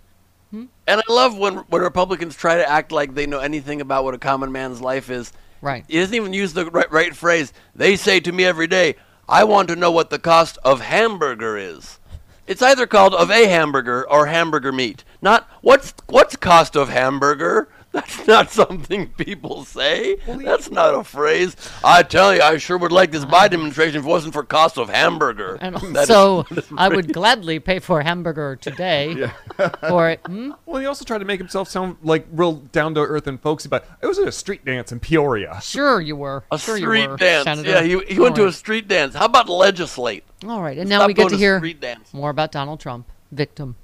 And 0.52 0.68
I 1.00 1.02
love 1.12 1.36
when 1.38 1.58
when 1.68 1.82
Republicans 1.82 2.34
try 2.34 2.56
to 2.56 2.68
act 2.68 2.90
like 2.90 3.14
they 3.14 3.24
know 3.26 3.38
anything 3.38 3.80
about 3.80 4.02
what 4.02 4.14
a 4.14 4.18
common 4.18 4.50
man's 4.50 4.80
life 4.80 5.08
is. 5.08 5.32
Right. 5.62 5.84
He 5.86 5.98
doesn't 6.00 6.14
even 6.14 6.32
use 6.32 6.52
the 6.54 6.66
right, 6.66 6.90
right 6.90 7.14
phrase. 7.14 7.52
They 7.76 7.94
say 7.94 8.18
to 8.18 8.32
me 8.32 8.44
every 8.44 8.66
day, 8.66 8.96
"I 9.30 9.44
want 9.44 9.68
to 9.68 9.76
know 9.76 9.92
what 9.92 10.10
the 10.10 10.18
cost 10.18 10.58
of 10.64 10.82
hamburger 10.82 11.56
is." 11.56 11.98
It's 12.46 12.62
either 12.62 12.86
called 12.86 13.14
of 13.14 13.30
a 13.30 13.46
hamburger 13.46 14.04
or 14.10 14.26
hamburger 14.26 14.72
meat. 14.72 15.04
Not 15.22 15.48
what's 15.60 15.94
what's 16.08 16.34
cost 16.34 16.74
of 16.76 16.88
hamburger. 16.88 17.68
That's 17.92 18.24
not 18.28 18.50
something 18.52 19.08
people 19.08 19.64
say. 19.64 20.14
That's 20.26 20.70
not 20.70 20.94
a 20.94 21.02
phrase. 21.02 21.56
I 21.82 22.04
tell 22.04 22.32
you, 22.32 22.40
I 22.40 22.56
sure 22.58 22.78
would 22.78 22.92
like 22.92 23.10
this 23.10 23.24
Biden 23.24 23.54
administration 23.54 23.98
if 23.98 24.04
it 24.04 24.08
wasn't 24.08 24.32
for 24.32 24.44
cost 24.44 24.78
of 24.78 24.88
hamburger. 24.88 25.58
And 25.60 25.74
That 25.96 26.02
is- 26.02 26.06
so 26.08 26.46
I 26.76 26.88
would 26.88 27.12
gladly 27.12 27.58
pay 27.58 27.80
for 27.80 27.98
a 27.98 28.04
hamburger 28.04 28.54
today 28.54 29.28
for 29.88 30.08
it. 30.10 30.20
Hmm? 30.24 30.52
Well, 30.66 30.80
he 30.80 30.86
also 30.86 31.04
tried 31.04 31.18
to 31.18 31.24
make 31.24 31.40
himself 31.40 31.68
sound 31.68 31.96
like 32.04 32.26
real 32.30 32.52
down 32.70 32.94
to 32.94 33.00
earth 33.00 33.26
and 33.26 33.40
folksy, 33.40 33.68
but 33.68 33.84
it 34.00 34.06
was 34.06 34.20
at 34.20 34.28
a 34.28 34.32
street 34.32 34.64
dance 34.64 34.92
in 34.92 35.00
Peoria. 35.00 35.58
Sure, 35.60 36.00
you 36.00 36.14
were. 36.14 36.44
A 36.52 36.58
sure 36.60 36.76
street 36.76 37.02
you 37.02 37.08
were, 37.08 37.16
dance. 37.16 37.44
Senator. 37.44 37.68
Yeah, 37.70 37.82
he, 37.82 38.14
he 38.14 38.20
went 38.20 38.36
to 38.36 38.46
a 38.46 38.52
street 38.52 38.86
dance. 38.86 39.16
How 39.16 39.24
about 39.24 39.48
legislate? 39.48 40.22
All 40.46 40.62
right, 40.62 40.78
and 40.78 40.88
now 40.88 40.98
Stop 40.98 41.08
we 41.08 41.14
get 41.14 41.24
to 41.24 41.30
to 41.30 41.36
hear 41.36 41.58
street 41.58 41.80
dance. 41.80 42.14
more 42.14 42.30
about 42.30 42.52
Donald 42.52 42.78
Trump, 42.78 43.08
victim. 43.32 43.74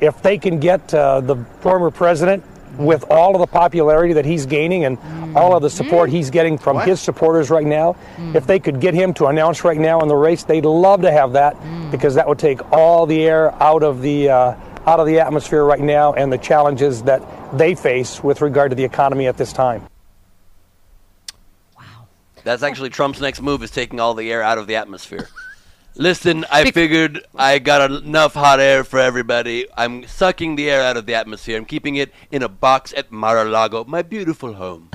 If 0.00 0.22
they 0.22 0.38
can 0.38 0.58
get 0.60 0.92
uh, 0.94 1.20
the 1.20 1.36
former 1.60 1.90
president 1.90 2.44
with 2.76 3.04
all 3.10 3.34
of 3.34 3.40
the 3.40 3.46
popularity 3.46 4.12
that 4.12 4.24
he's 4.24 4.46
gaining 4.46 4.84
and 4.84 4.98
all 5.36 5.56
of 5.56 5.62
the 5.62 5.70
support 5.70 6.10
he's 6.10 6.30
getting 6.30 6.56
from 6.56 6.76
What? 6.76 6.86
his 6.86 7.00
supporters 7.00 7.50
right 7.50 7.66
now, 7.66 7.96
if 8.34 8.46
they 8.46 8.60
could 8.60 8.80
get 8.80 8.94
him 8.94 9.12
to 9.14 9.26
announce 9.26 9.64
right 9.64 9.78
now 9.78 10.00
in 10.00 10.08
the 10.08 10.14
race, 10.14 10.44
they'd 10.44 10.64
love 10.64 11.02
to 11.02 11.10
have 11.10 11.32
that 11.32 11.56
because 11.90 12.14
that 12.14 12.28
would 12.28 12.38
take 12.38 12.70
all 12.72 13.04
the 13.06 13.26
air 13.26 13.52
out 13.62 13.82
of 13.82 14.00
the 14.00 14.28
uh, 14.30 14.54
out 14.86 15.00
of 15.00 15.06
the 15.06 15.18
atmosphere 15.20 15.64
right 15.64 15.80
now 15.80 16.12
and 16.14 16.32
the 16.32 16.38
challenges 16.38 17.02
that 17.02 17.20
they 17.58 17.74
face 17.74 18.22
with 18.22 18.40
regard 18.40 18.70
to 18.70 18.74
the 18.76 18.84
economy 18.84 19.26
at 19.26 19.36
this 19.36 19.52
time. 19.52 19.82
Wow, 21.76 22.06
that's 22.44 22.62
actually 22.62 22.90
Trump's 22.90 23.20
next 23.20 23.42
move 23.42 23.62
is 23.62 23.70
taking 23.70 23.98
all 24.00 24.14
the 24.14 24.30
air 24.30 24.42
out 24.42 24.56
of 24.56 24.66
the 24.66 24.76
atmosphere. 24.76 25.28
Listen, 25.94 26.44
I 26.50 26.70
figured 26.70 27.26
I 27.34 27.58
got 27.58 27.90
enough 27.90 28.34
hot 28.34 28.60
air 28.60 28.84
for 28.84 29.00
everybody. 29.00 29.66
I'm 29.76 30.06
sucking 30.06 30.54
the 30.54 30.70
air 30.70 30.82
out 30.82 30.96
of 30.96 31.06
the 31.06 31.14
atmosphere. 31.14 31.56
I'm 31.56 31.64
keeping 31.64 31.96
it 31.96 32.12
in 32.30 32.42
a 32.42 32.48
box 32.48 32.94
at 32.96 33.10
Mar-a-Lago, 33.10 33.84
my 33.84 34.02
beautiful 34.02 34.54
home. 34.54 34.90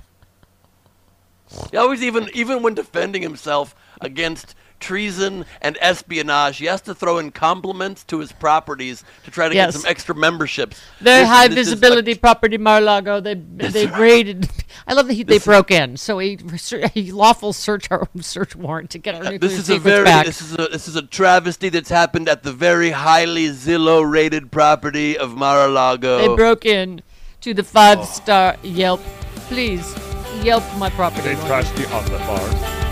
He 1.72 1.78
always 1.78 2.02
even 2.02 2.30
even 2.34 2.64
when 2.64 2.74
defending 2.74 3.22
himself 3.22 3.76
against 4.02 4.56
treason 4.84 5.46
and 5.62 5.78
espionage, 5.82 6.58
he 6.58 6.66
has 6.66 6.82
to 6.82 6.94
throw 6.94 7.18
in 7.18 7.32
compliments 7.32 8.04
to 8.06 8.20
his 8.20 8.32
properties 8.32 9.04
to 9.26 9.32
try 9.32 9.48
to 9.50 9.56
Yes. 9.56 9.74
get 9.74 9.82
some 9.82 9.90
extra 9.90 10.14
memberships. 10.16 10.82
Very 11.00 11.22
Listen, 11.22 11.34
high 11.34 11.48
this 11.48 11.58
is 11.68 11.74
a- 11.74 11.76
visibility 11.78 12.16
property, 12.16 12.58
Mar-a-Lago. 12.58 13.20
They 13.22 13.36
they 13.36 13.88
raided. 13.88 14.50
I 14.88 14.94
love 14.94 15.08
that 15.08 15.14
he, 15.14 15.24
they 15.24 15.40
broke 15.40 15.72
in. 15.72 15.96
So 15.98 16.20
a, 16.20 16.38
a 16.96 17.12
lawful 17.12 17.54
search 17.54 17.88
our 17.90 18.08
search 18.22 18.56
warrant 18.56 18.90
to 18.92 18.98
get 19.00 19.16
our 19.16 19.22
uh, 19.22 19.32
nuclear 19.32 19.40
This 19.50 19.58
is 19.58 19.70
a 19.70 19.80
very 19.80 20.04
back. 20.04 20.26
this 20.26 20.42
is 20.42 20.54
a 20.54 20.68
this 20.68 20.88
is 20.88 20.96
a 20.96 21.02
travesty 21.04 21.70
that's 21.70 21.90
happened 21.90 22.28
at 22.28 22.44
the 22.44 22.52
very 22.52 22.92
highly 22.92 23.48
Zillow 23.50 24.04
rated 24.10 24.52
property 24.52 25.18
of 25.18 25.36
Mar-a-Lago. 25.36 26.18
They 26.28 26.36
broke 26.36 26.66
in 26.66 27.02
to 27.42 27.54
the 27.54 27.64
five 27.64 28.06
star 28.06 28.58
Yelp. 28.64 29.02
Please 29.48 29.96
Yelp 30.42 30.64
my 30.78 30.90
property. 30.90 31.22
They 31.22 31.36
won't 31.36 31.48
trashed 31.48 31.76
the 31.76 31.88
outlet 31.94 32.20
bars. 32.28 32.83